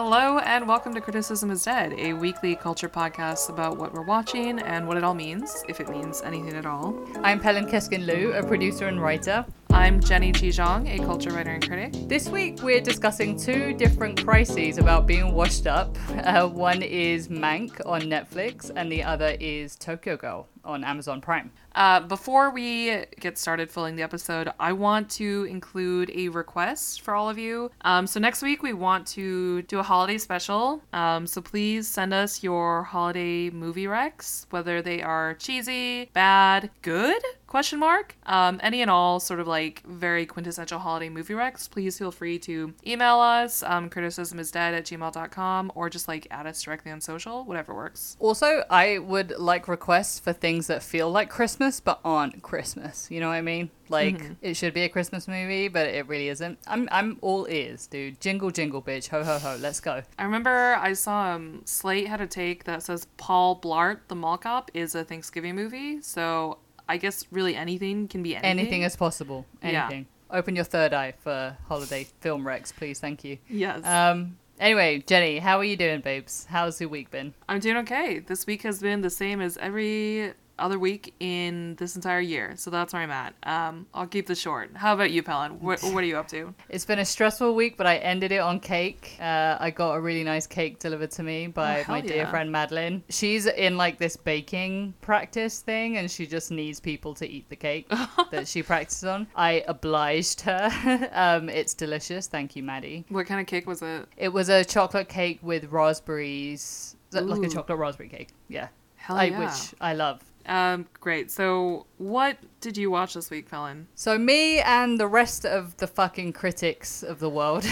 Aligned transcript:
Hello, 0.00 0.38
and 0.38 0.68
welcome 0.68 0.94
to 0.94 1.00
Criticism 1.00 1.50
is 1.50 1.64
Dead, 1.64 1.92
a 1.94 2.12
weekly 2.12 2.54
culture 2.54 2.88
podcast 2.88 3.48
about 3.48 3.78
what 3.78 3.92
we're 3.92 4.02
watching 4.02 4.60
and 4.60 4.86
what 4.86 4.96
it 4.96 5.02
all 5.02 5.12
means, 5.12 5.64
if 5.68 5.80
it 5.80 5.88
means 5.88 6.22
anything 6.22 6.54
at 6.54 6.66
all. 6.66 6.94
I'm 7.24 7.40
Pelin 7.40 7.68
Keskin 7.68 8.06
Liu, 8.06 8.32
a 8.32 8.46
producer 8.46 8.86
and 8.86 9.02
writer. 9.02 9.44
I'm 9.70 10.00
Jenny 10.00 10.32
Ji 10.32 10.48
Zhang, 10.48 10.88
a 10.88 11.04
culture 11.04 11.30
writer 11.30 11.50
and 11.50 11.66
critic. 11.66 12.08
This 12.08 12.28
week 12.28 12.62
we're 12.62 12.80
discussing 12.80 13.38
two 13.38 13.74
different 13.74 14.24
crises 14.24 14.78
about 14.78 15.06
being 15.06 15.34
washed 15.34 15.66
up. 15.66 15.96
Uh, 16.24 16.48
one 16.48 16.82
is 16.82 17.28
Mank 17.28 17.80
on 17.86 18.02
Netflix, 18.02 18.70
and 18.74 18.90
the 18.90 19.02
other 19.02 19.36
is 19.38 19.76
Tokyo 19.76 20.16
Girl 20.16 20.48
on 20.64 20.84
Amazon 20.84 21.20
Prime. 21.20 21.50
Uh, 21.74 22.00
before 22.00 22.50
we 22.50 23.04
get 23.20 23.38
started 23.38 23.70
filling 23.70 23.94
the 23.94 24.02
episode, 24.02 24.50
I 24.58 24.72
want 24.72 25.10
to 25.12 25.44
include 25.44 26.10
a 26.14 26.28
request 26.28 27.02
for 27.02 27.14
all 27.14 27.30
of 27.30 27.38
you. 27.38 27.70
Um, 27.82 28.06
so 28.06 28.18
next 28.18 28.42
week 28.42 28.62
we 28.62 28.72
want 28.72 29.06
to 29.08 29.62
do 29.62 29.78
a 29.78 29.82
holiday 29.82 30.18
special. 30.18 30.82
Um, 30.92 31.26
so 31.26 31.40
please 31.40 31.86
send 31.86 32.12
us 32.12 32.42
your 32.42 32.82
holiday 32.82 33.50
movie 33.50 33.84
recs, 33.84 34.46
whether 34.50 34.82
they 34.82 35.02
are 35.02 35.34
cheesy, 35.34 36.10
bad, 36.12 36.70
good 36.82 37.22
question 37.48 37.80
mark 37.80 38.16
um, 38.26 38.60
any 38.62 38.80
and 38.82 38.90
all 38.90 39.18
sort 39.18 39.40
of 39.40 39.48
like 39.48 39.82
very 39.86 40.24
quintessential 40.24 40.78
holiday 40.78 41.08
movie 41.08 41.34
recs 41.34 41.68
please 41.68 41.98
feel 41.98 42.12
free 42.12 42.38
to 42.38 42.72
email 42.86 43.18
us 43.18 43.64
um, 43.64 43.90
criticism 43.90 44.38
is 44.38 44.52
dead 44.52 44.74
at 44.74 44.84
gmail.com 44.84 45.72
or 45.74 45.90
just 45.90 46.06
like 46.06 46.28
add 46.30 46.46
us 46.46 46.62
directly 46.62 46.92
on 46.92 47.00
social 47.00 47.44
whatever 47.44 47.74
works 47.74 48.16
Also, 48.20 48.64
I 48.70 48.98
would 48.98 49.32
like 49.38 49.68
requests 49.68 50.18
for 50.18 50.32
things 50.32 50.66
that 50.66 50.82
feel 50.82 51.10
like 51.10 51.30
Christmas 51.30 51.80
but 51.80 52.00
aren't 52.04 52.42
Christmas. 52.42 53.10
You 53.10 53.20
know 53.20 53.28
what 53.28 53.34
I 53.34 53.42
mean? 53.42 53.70
Like 53.88 54.20
it 54.42 54.54
should 54.54 54.74
be 54.74 54.82
a 54.82 54.88
Christmas 54.88 55.26
movie, 55.26 55.68
but 55.68 55.86
it 55.86 56.06
really 56.06 56.28
isn't. 56.28 56.58
I'm 56.66 56.88
I'm 56.92 57.18
all 57.22 57.46
ears, 57.48 57.86
dude. 57.86 58.20
Jingle 58.20 58.50
jingle 58.50 58.82
bitch. 58.82 59.08
Ho 59.08 59.24
ho 59.24 59.38
ho. 59.38 59.56
Let's 59.58 59.80
go. 59.80 60.02
I 60.18 60.24
remember 60.24 60.74
I 60.74 60.92
saw 60.92 61.34
um, 61.34 61.62
Slate 61.64 62.06
had 62.06 62.20
a 62.20 62.26
take 62.26 62.64
that 62.64 62.82
says 62.82 63.06
Paul 63.16 63.58
Blart, 63.58 64.00
the 64.08 64.14
Mall 64.14 64.36
Cop, 64.36 64.70
is 64.74 64.94
a 64.94 65.04
Thanksgiving 65.04 65.54
movie. 65.54 66.02
So 66.02 66.58
I 66.88 66.96
guess 66.96 67.26
really 67.30 67.54
anything 67.54 68.08
can 68.08 68.22
be 68.22 68.34
anything. 68.34 68.58
Anything 68.58 68.82
is 68.82 68.96
possible. 68.96 69.46
Yeah. 69.62 69.86
Anything. 69.86 70.06
Open 70.30 70.56
your 70.56 70.64
third 70.64 70.92
eye 70.92 71.12
for 71.12 71.56
holiday 71.68 72.06
film 72.20 72.44
recs, 72.44 72.74
please. 72.74 73.00
Thank 73.00 73.24
you. 73.24 73.38
Yes. 73.48 73.84
Um. 73.84 74.38
Anyway, 74.60 75.04
Jenny, 75.06 75.38
how 75.38 75.58
are 75.58 75.64
you 75.64 75.76
doing, 75.76 76.00
babes? 76.00 76.46
How's 76.50 76.80
your 76.80 76.90
week 76.90 77.10
been? 77.10 77.32
I'm 77.48 77.60
doing 77.60 77.76
okay. 77.78 78.18
This 78.18 78.44
week 78.46 78.62
has 78.62 78.80
been 78.80 79.02
the 79.02 79.10
same 79.10 79.40
as 79.40 79.56
every 79.58 80.32
other 80.58 80.78
week 80.78 81.14
in 81.20 81.74
this 81.76 81.96
entire 81.96 82.20
year. 82.20 82.54
So 82.56 82.70
that's 82.70 82.92
where 82.92 83.02
I'm 83.02 83.10
at. 83.10 83.34
Um, 83.42 83.86
I'll 83.94 84.06
keep 84.06 84.26
this 84.26 84.38
short. 84.40 84.70
How 84.74 84.94
about 84.94 85.10
you, 85.10 85.22
Pelin? 85.22 85.60
What, 85.60 85.80
what 85.82 86.02
are 86.02 86.06
you 86.06 86.16
up 86.16 86.28
to? 86.28 86.54
It's 86.68 86.84
been 86.84 86.98
a 86.98 87.04
stressful 87.04 87.54
week, 87.54 87.76
but 87.76 87.86
I 87.86 87.96
ended 87.96 88.30
it 88.32 88.38
on 88.38 88.60
cake. 88.60 89.16
Uh, 89.20 89.56
I 89.58 89.70
got 89.70 89.94
a 89.94 90.00
really 90.00 90.22
nice 90.22 90.46
cake 90.46 90.78
delivered 90.78 91.10
to 91.12 91.22
me 91.22 91.46
by 91.46 91.80
Oh, 91.88 91.92
my 91.92 92.00
dear 92.00 92.18
yeah. 92.18 92.30
friend 92.30 92.52
Madeline. 92.52 93.02
She's 93.08 93.46
in 93.46 93.76
like 93.76 93.98
this 93.98 94.16
baking 94.16 94.94
practice 95.00 95.60
thing, 95.60 95.96
and 95.96 96.10
she 96.10 96.26
just 96.26 96.50
needs 96.50 96.78
people 96.78 97.14
to 97.14 97.26
eat 97.26 97.48
the 97.48 97.56
cake 97.56 97.88
that 98.30 98.46
she 98.46 98.62
practices 98.62 99.04
on. 99.04 99.26
I 99.34 99.64
obliged 99.66 100.42
her. 100.42 101.08
um, 101.12 101.48
it's 101.48 101.74
delicious. 101.74 102.26
Thank 102.26 102.54
you, 102.54 102.62
Maddie. 102.62 103.04
What 103.08 103.26
kind 103.26 103.40
of 103.40 103.46
cake 103.46 103.66
was 103.66 103.80
it? 103.82 104.06
It 104.16 104.28
was 104.28 104.48
a 104.48 104.64
chocolate 104.64 105.08
cake 105.08 105.38
with 105.42 105.64
raspberries, 105.70 106.96
like 107.12 107.42
a 107.42 107.48
chocolate 107.48 107.78
raspberry 107.78 108.08
cake. 108.08 108.28
Yeah. 108.48 108.68
Hell 108.96 109.16
I, 109.16 109.24
yeah. 109.24 109.38
which 109.38 109.74
I 109.80 109.94
love. 109.94 110.20
Um, 110.48 110.86
great. 110.98 111.30
So 111.30 111.86
what 111.98 112.38
did 112.60 112.76
you 112.76 112.90
watch 112.90 113.14
this 113.14 113.30
week, 113.30 113.50
Pelin? 113.50 113.86
So 113.94 114.18
me 114.18 114.60
and 114.60 114.98
the 114.98 115.06
rest 115.06 115.44
of 115.44 115.76
the 115.76 115.86
fucking 115.86 116.32
critics 116.32 117.02
of 117.02 117.20
the 117.20 117.28
world 117.28 117.66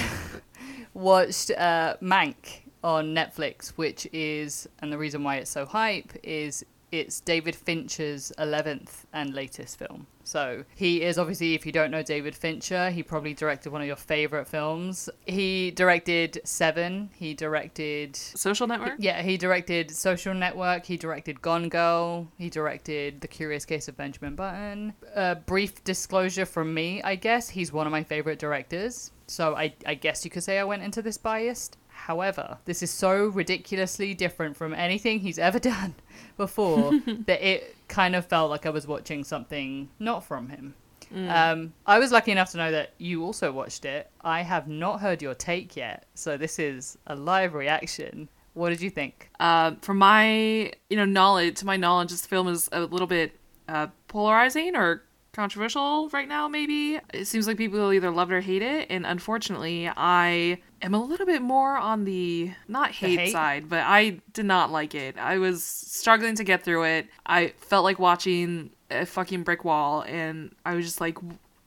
watched 0.95 1.51
uh, 1.53 1.97
Mank 2.03 2.61
on 2.85 3.15
Netflix, 3.15 3.71
which 3.71 4.07
is, 4.13 4.69
and 4.81 4.93
the 4.93 4.99
reason 4.99 5.25
why 5.25 5.37
it's 5.37 5.51
so 5.51 5.65
hype 5.65 6.13
is 6.23 6.65
it's 7.01 7.21
David 7.21 7.55
Fincher's 7.57 8.33
11th 8.39 9.05
and 9.13 9.35
latest 9.35 9.79
film. 9.79 10.07
So 10.25 10.65
he 10.75 11.03
is 11.03 11.19
obviously, 11.19 11.55
if 11.55 11.65
you 11.65 11.71
don't 11.71 11.93
know 11.93 12.03
David 12.03 12.35
Fincher, 12.35 12.91
he 12.91 13.03
probably 13.05 13.33
directed 13.33 13.71
one 13.71 13.81
of 13.81 13.87
your 13.87 13.97
favorite 13.97 14.49
films. 14.49 15.09
He 15.25 15.71
directed 15.71 16.41
Seven. 16.43 17.11
He 17.15 17.33
directed 17.33 18.17
Social 18.17 18.67
Network? 18.67 18.95
yeah, 18.99 19.23
he 19.23 19.37
directed 19.37 19.91
Social 19.91 20.35
Network. 20.35 20.85
He 20.85 20.97
directed 20.97 21.41
Gone 21.43 21.69
Girl. 21.69 22.27
He 22.39 22.51
directed 22.51 23.21
The 23.21 23.29
Curious 23.29 23.65
Case 23.65 23.87
of 23.87 23.97
Benjamin 23.97 24.35
Button. 24.35 24.95
A 25.15 25.37
brief 25.37 25.85
disclosure 25.85 26.47
from 26.47 26.75
me, 26.75 27.01
I 27.03 27.15
guess 27.15 27.49
he's 27.49 27.73
one 27.73 27.87
of 27.87 27.93
my 27.93 28.03
favorite 28.03 28.41
directors. 28.41 29.13
So 29.29 29.55
I, 29.57 29.75
I 29.87 29.95
guess 29.95 30.25
you 30.25 30.31
could 30.31 30.43
say 30.45 30.59
I 30.59 30.65
went 30.65 30.83
into 30.83 31.03
this 31.03 31.19
biased. 31.19 31.77
However, 31.97 32.59
this 32.67 32.83
is 32.83 32.91
so 32.91 33.27
ridiculously 33.27 34.15
different 34.15 34.57
from 34.57 34.75
anything 34.75 35.21
he's 35.21 35.39
ever 35.39 35.59
done 35.75 35.95
before 36.37 36.93
that 37.27 37.47
it 37.47 37.75
kind 37.89 38.15
of 38.15 38.27
felt 38.27 38.51
like 38.51 38.67
I 38.67 38.71
was 38.71 38.87
watching 38.87 39.25
something 39.25 39.89
not 39.99 40.25
from 40.25 40.49
him. 40.49 40.75
Um, 41.15 41.73
I 41.87 41.99
was 41.99 42.13
lucky 42.13 42.33
enough 42.33 42.51
to 42.51 42.59
know 42.59 42.73
that 42.73 42.93
you 42.99 43.25
also 43.25 43.53
watched 43.53 43.85
it. 43.85 44.11
I 44.23 44.43
have 44.43 44.67
not 44.69 45.01
heard 45.01 45.23
your 45.23 45.35
take 45.35 45.77
yet, 45.77 46.07
so 46.15 46.37
this 46.37 46.59
is 46.59 46.99
a 47.07 47.15
live 47.15 47.55
reaction. 47.55 48.29
What 48.55 48.71
did 48.71 48.81
you 48.81 48.91
think? 48.91 49.31
Uh, 49.39 49.73
from 49.83 49.99
my 49.99 50.73
you 50.91 50.97
know 50.97 51.05
knowledge, 51.05 51.57
to 51.59 51.67
my 51.67 51.77
knowledge, 51.77 52.11
this 52.11 52.27
film 52.27 52.49
is 52.49 52.69
a 52.73 52.81
little 52.81 53.07
bit 53.07 53.39
uh, 53.69 53.87
polarizing 54.09 54.75
or 54.75 55.05
controversial 55.33 56.09
right 56.11 56.29
now. 56.29 56.49
Maybe 56.49 56.99
it 57.15 57.27
seems 57.27 57.47
like 57.47 57.57
people 57.57 57.93
either 57.93 58.11
love 58.11 58.33
it 58.33 58.35
or 58.35 58.41
hate 58.41 58.63
it, 58.63 58.89
and 58.91 59.07
unfortunately, 59.07 59.89
I 59.97 60.59
am 60.83 60.95
a 60.95 61.03
little 61.03 61.27
bit 61.27 61.43
more 61.43 61.77
on 61.77 62.05
the 62.05 62.53
not 62.69 62.91
hate, 62.91 63.19
hate? 63.19 63.33
side, 63.33 63.69
but 63.69 63.81
I 63.81 64.21
did 64.33 64.47
not 64.47 64.71
like 64.71 64.95
it. 64.95 65.17
I 65.19 65.39
was 65.39 65.65
struggling 65.65 66.35
to 66.37 66.45
get 66.45 66.63
through 66.65 66.85
it. 66.85 67.07
I 67.25 67.49
felt 67.59 67.85
like 67.85 67.99
watching 67.99 68.71
a 68.91 69.05
fucking 69.07 69.43
brick 69.43 69.65
wall, 69.65 70.03
and 70.03 70.55
I 70.65 70.75
was 70.75 70.85
just 70.85 71.01
like, 71.01 71.19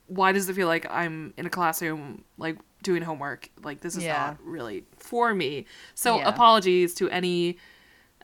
why 0.06 0.32
does 0.32 0.48
it 0.48 0.54
feel 0.54 0.66
like 0.68 0.86
I'm 0.90 1.34
in 1.36 1.46
a 1.46 1.50
classroom 1.50 2.24
like 2.38 2.56
doing 2.82 3.02
homework? 3.02 3.48
Like 3.62 3.80
this 3.80 3.96
is 3.96 4.04
Yeah. 4.04 4.26
not 4.28 4.38
really 4.44 4.84
for 4.96 5.34
me. 5.34 5.66
So 5.94 6.16
Yeah. 6.18 6.28
apologies 6.28 6.94
to 6.94 7.08
any 7.10 7.58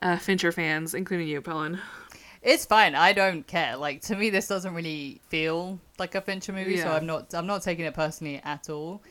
uh, 0.01 0.17
Fincher 0.17 0.51
fans, 0.51 0.93
including 0.93 1.27
you, 1.27 1.41
Pelin. 1.41 1.79
It's 2.43 2.65
fine. 2.65 2.93
I 2.95 3.13
don't 3.13 3.45
care. 3.47 3.75
Like 3.77 4.01
to 4.03 4.15
me, 4.15 4.29
this 4.29 4.47
doesn't 4.47 4.73
really 4.73 5.21
feel 5.27 5.79
like 5.97 6.13
a 6.15 6.21
Fincher 6.21 6.53
movie, 6.53 6.77
so 6.77 6.91
I'm 6.91 7.05
not. 7.05 7.33
I'm 7.33 7.47
not 7.47 7.61
taking 7.63 7.83
it 7.85 7.93
personally 7.93 8.39
at 8.43 8.69
all. 8.69 9.01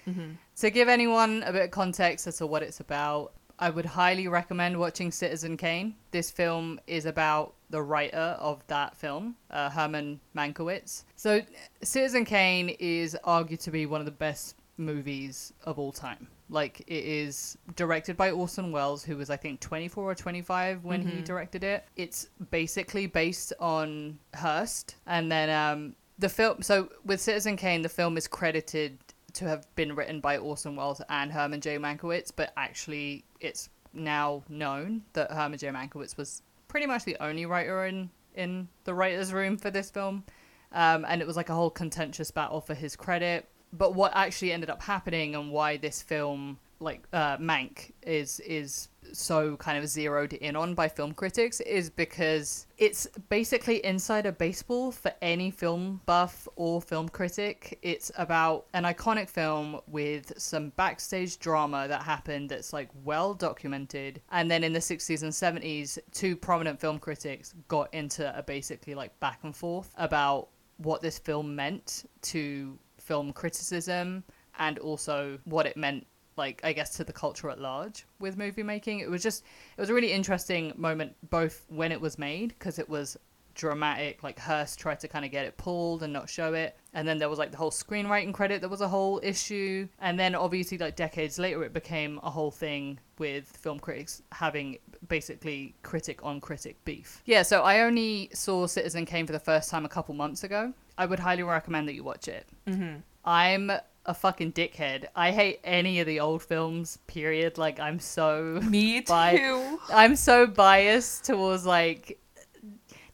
To 0.57 0.71
give 0.71 0.89
anyone 0.89 1.43
a 1.43 1.53
bit 1.53 1.65
of 1.65 1.71
context 1.71 2.27
as 2.27 2.39
to 2.39 2.47
what 2.47 2.63
it's 2.63 2.81
about, 2.81 3.35
I 3.59 3.69
would 3.69 3.85
highly 3.85 4.27
recommend 4.27 4.79
watching 4.79 5.11
Citizen 5.11 5.59
Kane. 5.59 5.95
This 6.13 6.31
film 6.31 6.81
is 6.87 7.05
about 7.05 7.53
the 7.69 7.83
writer 7.83 8.37
of 8.39 8.67
that 8.69 8.97
film, 8.97 9.37
uh, 9.51 9.69
Herman 9.69 10.19
Mankiewicz. 10.35 11.05
So, 11.15 11.43
Citizen 11.83 12.25
Kane 12.25 12.71
is 12.79 13.15
argued 13.23 13.61
to 13.61 13.71
be 13.71 13.85
one 13.85 14.01
of 14.01 14.07
the 14.07 14.13
best 14.13 14.57
movies 14.79 15.53
of 15.65 15.79
all 15.79 15.93
time. 15.93 16.27
Like, 16.49 16.81
it 16.87 17.05
is 17.05 17.59
directed 17.75 18.17
by 18.17 18.31
Orson 18.31 18.73
Welles, 18.73 19.05
who 19.05 19.19
was, 19.19 19.29
I 19.29 19.37
think, 19.37 19.61
24 19.61 20.11
or 20.11 20.15
25 20.15 20.85
when 20.85 21.03
he 21.03 21.21
directed 21.21 21.65
it. 21.65 21.85
It's 21.97 22.29
basically 22.51 23.07
based 23.07 23.53
on 23.61 24.19
Hearst. 24.35 24.95
And 25.07 25.31
then 25.31 25.51
um, 25.51 25.97
the 26.19 26.31
film, 26.31 26.63
so 26.63 26.89
with 27.05 27.21
Citizen 27.21 27.57
Kane, 27.57 27.83
the 27.83 27.89
film 27.91 28.17
is 28.17 28.27
credited 28.27 28.99
to 29.37 29.49
have 29.49 29.67
been 29.75 29.95
written 29.95 30.21
by 30.21 30.39
Orson 30.39 30.77
Welles 30.77 31.03
and 31.09 31.31
Herman 31.31 31.61
J. 31.61 31.79
Mankiewicz, 31.79 32.33
but 32.35 32.53
actually 32.57 33.25
it's 33.41 33.69
now 33.93 34.43
known 34.49 35.03
that 35.13 35.31
Herman 35.31 35.59
J. 35.59 35.69
Mankiewicz 35.69 36.17
was 36.17 36.43
pretty 36.69 36.87
much 36.87 37.05
the 37.05 37.17
only 37.21 37.47
writer 37.47 37.87
in, 37.87 38.11
in 38.35 38.69
the 38.85 38.95
writer's 38.95 39.33
room 39.33 39.57
for 39.57 39.71
this 39.71 39.91
film. 39.91 40.25
Um, 40.73 41.05
and 41.09 41.21
it 41.21 41.27
was 41.27 41.37
like 41.37 41.49
a 41.49 41.55
whole 41.55 41.71
contentious 41.71 42.31
battle 42.31 42.61
for 42.61 42.75
his 42.75 42.97
credit. 42.97 43.49
But 43.73 43.95
what 43.95 44.13
actually 44.15 44.53
ended 44.53 44.71
up 44.71 44.83
happening 44.83 45.35
and 45.35 45.51
why 45.51 45.77
this 45.77 46.03
film, 46.03 46.59
like 46.81 47.07
uh, 47.13 47.37
Mank, 47.39 47.93
is 48.03 48.41
is 48.41 48.89
so 49.13 49.57
kind 49.57 49.79
of 49.79 49.89
zeroed 49.89 50.33
in 50.33 50.57
on 50.57 50.75
by 50.75 50.89
film 50.89 51.13
critics 51.13 51.61
is 51.61 51.89
because 51.91 52.67
it's 52.79 53.07
basically 53.29 53.85
insider 53.85 54.33
baseball 54.33 54.91
for 54.91 55.13
any 55.23 55.51
film 55.51 56.01
buff 56.07 56.49
or 56.57 56.81
film 56.83 57.09
critic. 57.09 57.79
It's 57.83 58.11
about 58.19 58.67
an 58.75 58.85
iconic 58.85 59.29
film 59.29 59.81
with 59.87 60.33
some 60.39 60.71
backstage 60.71 61.39
drama 61.39 61.87
that 61.89 62.03
happened 62.03 62.51
that's 62.51 62.73
like 62.73 62.89
well 63.05 63.35
documented. 63.35 64.21
And 64.31 64.51
then 64.51 64.65
in 64.65 64.73
the 64.73 64.81
60s 64.81 65.23
and 65.23 65.33
70s, 65.33 65.99
two 66.13 66.37
prominent 66.37 66.81
film 66.81 66.99
critics 66.99 67.55
got 67.69 67.93
into 67.95 68.37
a 68.37 68.43
basically 68.43 68.95
like 68.95 69.19
back 69.21 69.41
and 69.43 69.55
forth 69.55 69.93
about 69.97 70.49
what 70.79 71.01
this 71.01 71.19
film 71.19 71.57
meant 71.57 72.09
to 72.21 72.79
film 72.99 73.33
criticism 73.33 74.25
and 74.59 74.79
also 74.79 75.39
what 75.45 75.67
it 75.67 75.77
meant 75.77 76.07
like 76.37 76.61
I 76.65 76.73
guess 76.73 76.97
to 76.97 77.05
the 77.05 77.13
culture 77.13 77.51
at 77.51 77.61
large 77.61 78.07
with 78.19 78.37
movie 78.37 78.63
making. 78.63 79.01
It 79.01 79.11
was 79.11 79.23
just 79.23 79.45
it 79.77 79.81
was 79.81 79.91
a 79.91 79.95
really 79.95 80.13
interesting 80.13 80.73
moment 80.77 81.15
both 81.31 81.65
when 81.69 81.93
it 81.93 82.01
was 82.01 82.19
made 82.19 82.49
because 82.49 82.79
it 82.79 82.89
was 82.89 83.17
dramatic. 83.57 84.23
Like 84.23 84.39
Hearst 84.39 84.79
tried 84.79 85.01
to 85.01 85.09
kind 85.09 85.25
of 85.25 85.33
get 85.33 85.47
it 85.47 85.57
pulled 85.57 86.03
and 86.05 86.13
not 86.13 86.29
show 86.29 86.55
it. 86.55 86.77
And 86.95 87.09
then 87.09 87.19
there 87.19 87.29
was 87.29 87.39
like 87.39 87.51
the 87.51 87.57
whole 87.57 87.73
screenwriting 87.73 88.33
credit 88.33 88.61
that 88.61 88.69
was 88.69 88.81
a 88.81 88.89
whole 88.89 89.21
issue. 89.23 89.89
And 89.99 90.19
then 90.19 90.35
obviously, 90.35 90.79
like 90.79 90.95
decades 90.95 91.39
later, 91.39 91.65
it 91.65 91.73
became 91.73 92.21
a 92.23 92.31
whole 92.31 92.53
thing 92.53 93.01
with 93.19 93.49
film 93.49 93.81
critics 93.81 94.23
having 94.31 94.79
basically 95.09 95.75
critic 95.83 96.21
on 96.23 96.41
critic 96.41 96.77
beef. 96.85 97.23
Yeah, 97.25 97.43
so 97.43 97.63
I 97.63 97.81
only 97.81 98.31
saw 98.33 98.67
Citizen 98.67 99.07
Kane 99.07 99.27
for 99.27 99.33
the 99.33 99.41
first 99.41 99.71
time 99.71 99.85
a 99.85 99.89
couple 99.89 100.15
months 100.15 100.45
ago. 100.45 100.73
I 100.99 101.07
would 101.07 101.19
highly 101.19 101.43
recommend 101.43 101.89
that 101.89 101.95
you 101.95 102.05
watch 102.05 102.29
it. 102.29 102.47
Mm-hmm. 102.67 103.01
I'm 103.27 103.73
a 104.07 104.15
fucking 104.15 104.53
dickhead. 104.53 105.07
I 105.15 105.33
hate 105.33 105.61
any 105.65 106.01
of 106.01 106.07
the 106.07 106.21
old 106.21 106.43
films, 106.43 106.99
period. 107.07 107.59
Like, 107.59 107.81
I'm 107.81 107.99
so. 107.99 108.61
Me 108.63 109.01
too. 109.03 109.05
Bi- 109.13 109.79
I'm 109.91 110.17
so 110.17 110.47
biased 110.47 111.25
towards, 111.25 111.67
like. 111.67 112.19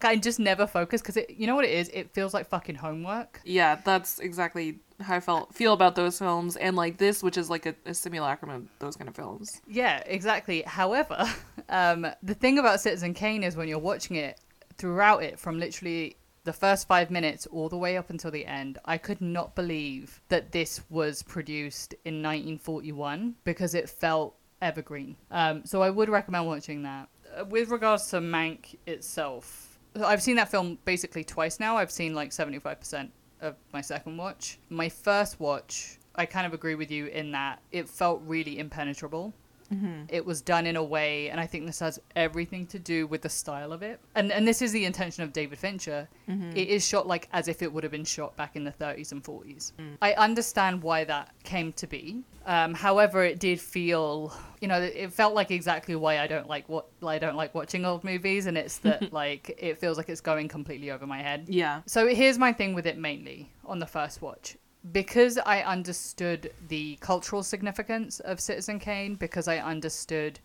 I 0.05 0.17
just 0.17 0.41
never 0.41 0.67
focus 0.67 1.01
because 1.01 1.17
it, 1.17 1.31
you 1.31 1.47
know 1.47 1.55
what 1.55 1.65
it 1.65 1.71
is? 1.71 1.89
It 1.91 2.13
feels 2.13 2.35
like 2.35 2.49
fucking 2.49 2.75
homework. 2.75 3.41
Yeah, 3.45 3.77
that's 3.85 4.19
exactly 4.19 4.81
how 5.01 5.15
I 5.15 5.21
felt 5.21 5.55
feel 5.55 5.73
about 5.73 5.95
those 5.95 6.19
films, 6.19 6.57
and 6.57 6.75
like 6.75 6.97
this, 6.99 7.23
which 7.23 7.37
is 7.37 7.49
like 7.49 7.67
a, 7.67 7.75
a 7.87 7.95
simulacrum 7.95 8.51
of 8.51 8.67
those 8.81 8.97
kind 8.97 9.09
of 9.09 9.15
films. 9.15 9.61
Yeah, 9.69 10.03
exactly. 10.07 10.63
However, 10.63 11.25
um, 11.69 12.07
the 12.21 12.35
thing 12.35 12.59
about 12.59 12.81
Citizen 12.81 13.15
Kane 13.15 13.45
is 13.45 13.57
when 13.57 13.69
you're 13.69 13.79
watching 13.79 14.17
it 14.17 14.41
throughout 14.77 15.23
it, 15.23 15.39
from 15.39 15.61
literally 15.61 16.17
the 16.45 16.53
first 16.53 16.89
five 16.89 17.11
minutes 17.11 17.47
all 17.47 17.69
the 17.69 17.77
way 17.77 17.97
up 17.97 18.11
until 18.11 18.31
the 18.31 18.47
end, 18.47 18.79
I 18.85 18.99
could 18.99 19.21
not 19.21 19.55
believe 19.55 20.21
that 20.29 20.53
this 20.53 20.81
was 20.91 21.23
produced 21.23 21.95
in 22.05 22.15
1941 22.23 23.37
because 23.45 23.75
it 23.75 23.89
felt 23.89 24.37
evergreen. 24.61 25.17
Um, 25.31 25.65
so 25.65 25.83
I 25.83 25.91
would 25.91 26.09
recommend 26.09 26.47
watching 26.47 26.83
that. 26.83 27.09
Uh, 27.37 27.45
with 27.45 27.71
regards 27.71 28.09
to 28.09 28.19
Mank 28.19 28.77
itself, 28.87 29.79
I've 30.03 30.23
seen 30.23 30.37
that 30.37 30.51
film 30.51 30.79
basically 30.85 31.25
twice 31.25 31.61
now. 31.61 31.77
I've 31.77 31.91
seen 31.91 32.15
like 32.15 32.31
75% 32.31 33.11
of 33.41 33.57
my 33.73 33.81
second 33.81 34.17
watch. 34.17 34.59
My 34.69 34.89
first 34.89 35.39
watch, 35.39 35.99
I 36.15 36.27
kind 36.27 36.47
of 36.47 36.55
agree 36.55 36.75
with 36.75 36.91
you 36.91 37.07
in 37.07 37.33
that 37.33 37.61
it 37.71 37.89
felt 37.89 38.23
really 38.25 38.59
impenetrable. 38.59 39.35
Mm-hmm. 39.73 40.05
It 40.09 40.25
was 40.25 40.43
done 40.43 40.67
in 40.67 40.77
a 40.77 40.83
way, 40.83 41.31
and 41.31 41.41
I 41.41 41.47
think 41.47 41.67
this 41.67 41.81
has 41.81 41.99
everything 42.15 42.67
to 42.69 42.79
do 42.79 43.07
with 43.07 43.23
the 43.23 43.29
style 43.29 43.73
of 43.73 43.83
it. 43.83 44.01
And 44.15 44.31
and 44.31 44.47
this 44.47 44.63
is 44.63 44.73
the 44.73 44.85
intention 44.85 45.23
of 45.23 45.33
David 45.33 45.59
Fincher. 45.59 46.09
Mm-hmm. 46.29 46.51
It 46.57 46.69
is 46.69 46.87
shot 46.87 47.07
like 47.07 47.29
as 47.33 47.49
if 47.49 47.63
it 47.63 47.73
would 47.73 47.83
have 47.85 47.93
been 47.93 48.05
shot 48.05 48.37
back 48.37 48.57
in 48.57 48.65
the 48.65 48.73
30s 48.73 49.13
and 49.13 49.23
40s. 49.23 49.73
Mm. 49.79 49.97
I 50.03 50.13
understand 50.15 50.83
why 50.83 51.05
that 51.05 51.31
came 51.45 51.73
to 51.75 51.87
be. 51.87 52.23
Um, 52.45 52.75
however, 52.75 53.25
it 53.25 53.39
did 53.39 53.61
feel, 53.61 54.35
you 54.61 54.67
know, 54.67 54.81
it 54.81 55.13
felt 55.13 55.35
like 55.35 55.51
exactly 55.51 55.95
why 55.95 56.19
I 56.19 56.27
don't 56.27 56.49
like 56.49 56.69
what 56.69 56.87
I 57.07 57.19
don't 57.19 57.37
like 57.37 57.55
watching 57.55 57.85
old 57.85 58.05
movies, 58.05 58.47
and 58.47 58.59
it's 58.59 58.79
that 58.79 59.13
like 59.23 59.55
it 59.59 59.79
feels 59.79 59.97
like 59.97 60.09
it's 60.09 60.21
going 60.21 60.49
completely 60.49 60.91
over 60.91 61.07
my 61.07 61.23
head. 61.23 61.47
Yeah. 61.49 61.83
So 61.87 62.09
here's 62.09 62.39
my 62.39 62.53
thing 62.53 62.75
with 62.75 62.87
it 62.87 62.99
mainly 62.99 63.51
on 63.65 63.79
the 63.79 63.87
first 63.87 64.21
watch. 64.21 64.57
Because 64.91 65.39
I 65.39 65.61
understood 65.61 66.53
the 66.67 66.97
cultural 67.01 67.45
significance 67.45 68.19
of 68.21 68.41
Citizen 68.41 68.81
Kane, 68.81 69.15
because 69.15 69.47
I 69.47 69.59
understood 69.59 70.41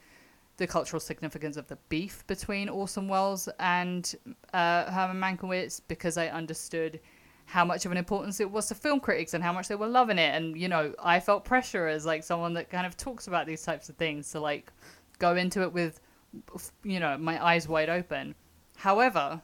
the 0.57 0.68
cultural 0.68 1.00
significance 1.00 1.57
of 1.57 1.68
the 1.68 1.78
beef 1.89 2.25
between 2.28 2.69
Orson 2.69 3.07
Welles 3.07 3.50
and 3.60 4.13
uh, 4.54 4.92
Herman 4.92 5.19
Mankiewicz, 5.19 5.81
because 5.88 6.18
I 6.18 6.28
understood 6.28 7.00
how 7.45 7.63
much 7.63 7.86
of 7.86 7.92
an 7.92 7.98
importance 7.98 8.39
it 8.39 8.51
was 8.51 8.68
to 8.68 8.75
film 8.75 9.00
critics 9.00 9.34
and 9.34 9.44
how 9.44 9.54
much 9.54 9.69
they 9.69 9.75
were 9.75 9.88
loving 9.88 10.19
it. 10.19 10.36
And, 10.36 10.57
you 10.57 10.68
know, 10.68 10.94
I 11.01 11.19
felt 11.19 11.45
pressure 11.45 11.88
as 11.88 12.06
like 12.06 12.24
someone 12.24 12.54
that 12.56 12.69
kind 12.69 12.86
of 12.86 12.98
talks 12.98 13.28
about 13.28 13.48
these 13.48 13.63
types 13.63 13.88
of 13.88 13.95
things 13.95 14.30
to 14.31 14.40
like 14.40 14.72
go 15.18 15.36
into 15.36 15.62
it 15.62 15.72
with, 15.72 16.00
you 16.83 17.00
know, 17.00 17.18
my 17.18 17.44
eyes 17.44 17.68
wide 17.68 17.90
open. 17.90 18.36
However, 18.75 19.42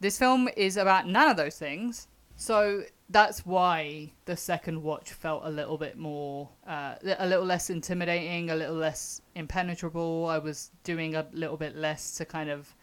this 0.00 0.18
film 0.18 0.48
is 0.56 0.76
about 0.76 1.06
none 1.06 1.28
of 1.28 1.36
those 1.36 1.58
things. 1.58 2.08
So 2.36 2.82
that's 3.08 3.46
why 3.46 4.12
the 4.24 4.36
second 4.36 4.82
watch 4.82 5.12
felt 5.12 5.42
a 5.44 5.50
little 5.50 5.78
bit 5.78 5.96
more, 5.96 6.48
uh, 6.66 6.96
a 7.18 7.26
little 7.26 7.44
less 7.44 7.70
intimidating, 7.70 8.50
a 8.50 8.56
little 8.56 8.74
less 8.74 9.20
impenetrable. 9.34 10.26
I 10.26 10.38
was 10.38 10.70
doing 10.82 11.14
a 11.14 11.26
little 11.32 11.56
bit 11.56 11.76
less 11.76 12.16
to 12.16 12.24
kind 12.24 12.50
of 12.50 12.74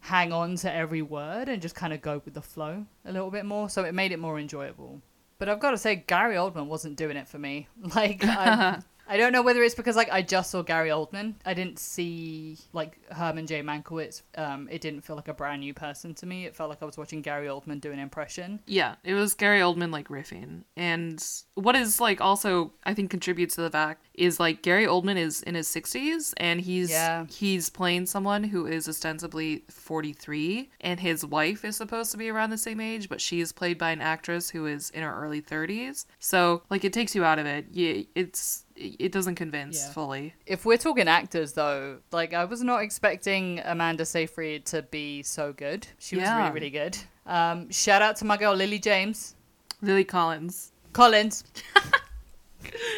hang 0.00 0.32
on 0.32 0.56
to 0.56 0.72
every 0.72 1.02
word 1.02 1.48
and 1.48 1.62
just 1.62 1.74
kind 1.74 1.92
of 1.92 2.00
go 2.00 2.22
with 2.24 2.34
the 2.34 2.42
flow 2.42 2.86
a 3.04 3.12
little 3.12 3.30
bit 3.30 3.44
more. 3.44 3.68
So 3.68 3.84
it 3.84 3.94
made 3.94 4.12
it 4.12 4.18
more 4.18 4.38
enjoyable. 4.38 5.00
But 5.38 5.48
I've 5.48 5.60
got 5.60 5.70
to 5.70 5.78
say, 5.78 6.04
Gary 6.06 6.34
Oldman 6.34 6.66
wasn't 6.66 6.96
doing 6.96 7.16
it 7.16 7.28
for 7.28 7.38
me. 7.38 7.68
Like, 7.94 8.24
I, 8.24 8.80
I 9.08 9.16
don't 9.16 9.32
know 9.32 9.42
whether 9.42 9.62
it's 9.62 9.74
because 9.74 9.96
like 9.96 10.10
I 10.12 10.22
just 10.22 10.50
saw 10.50 10.62
Gary 10.62 10.90
Oldman. 10.90 11.34
I 11.46 11.54
didn't 11.54 11.78
see 11.78 12.58
like 12.72 12.98
Herman 13.10 13.46
J. 13.46 13.62
Mankiewicz. 13.62 14.22
Um, 14.36 14.68
it 14.70 14.80
didn't 14.80 15.00
feel 15.00 15.16
like 15.16 15.28
a 15.28 15.34
brand 15.34 15.60
new 15.60 15.72
person 15.74 16.14
to 16.14 16.26
me. 16.26 16.44
It 16.44 16.54
felt 16.54 16.68
like 16.70 16.82
I 16.82 16.84
was 16.84 16.98
watching 16.98 17.22
Gary 17.22 17.46
Oldman 17.46 17.80
do 17.80 17.90
an 17.90 17.98
impression. 17.98 18.60
Yeah, 18.66 18.96
it 19.04 19.14
was 19.14 19.34
Gary 19.34 19.60
Oldman 19.60 19.90
like 19.92 20.08
riffing. 20.08 20.62
And 20.76 21.24
what 21.54 21.74
is 21.74 22.00
like 22.00 22.20
also 22.20 22.72
I 22.84 22.94
think 22.94 23.10
contributes 23.10 23.54
to 23.56 23.62
the 23.62 23.70
fact 23.70 24.04
is 24.14 24.38
like 24.38 24.62
Gary 24.62 24.86
Oldman 24.86 25.16
is 25.16 25.42
in 25.42 25.54
his 25.54 25.68
60s 25.68 26.34
and 26.36 26.60
he's 26.60 26.90
Yeah. 26.90 27.24
he's 27.30 27.70
playing 27.70 28.06
someone 28.06 28.44
who 28.44 28.66
is 28.66 28.88
ostensibly 28.88 29.64
43 29.70 30.70
and 30.80 31.00
his 31.00 31.24
wife 31.24 31.64
is 31.64 31.76
supposed 31.76 32.10
to 32.12 32.16
be 32.18 32.28
around 32.28 32.50
the 32.50 32.58
same 32.58 32.80
age 32.80 33.08
but 33.08 33.20
she 33.20 33.40
is 33.40 33.52
played 33.52 33.78
by 33.78 33.90
an 33.90 34.00
actress 34.00 34.50
who 34.50 34.66
is 34.66 34.90
in 34.90 35.02
her 35.02 35.14
early 35.24 35.40
30s. 35.42 36.04
So 36.18 36.62
like 36.70 36.84
it 36.84 36.92
takes 36.92 37.14
you 37.14 37.24
out 37.24 37.38
of 37.38 37.46
it. 37.46 37.66
Yeah, 37.72 38.02
it's 38.14 38.64
it 38.80 39.12
doesn't 39.12 39.34
convince 39.34 39.76
Yeah. 39.84 39.92
fully. 39.92 40.34
If 40.46 40.64
we're 40.64 40.76
talking 40.78 41.08
actors, 41.08 41.52
though, 41.54 41.98
like 42.12 42.32
I 42.32 42.44
was 42.44 42.62
not 42.62 42.82
expecting 42.82 43.60
Amanda 43.64 44.04
Seyfried 44.06 44.64
to 44.66 44.82
be 44.82 45.22
so 45.22 45.52
good. 45.52 45.86
She 45.98 46.16
was 46.16 46.22
Yeah. 46.24 46.38
really, 46.38 46.50
really 46.52 46.70
good. 46.70 46.96
Um, 47.26 47.70
shout 47.70 48.02
out 48.02 48.16
to 48.16 48.24
my 48.24 48.36
girl 48.36 48.54
Lily 48.54 48.78
James 48.78 49.34
Lily 49.82 50.04
Collins. 50.04 50.72
Collins. 50.92 51.44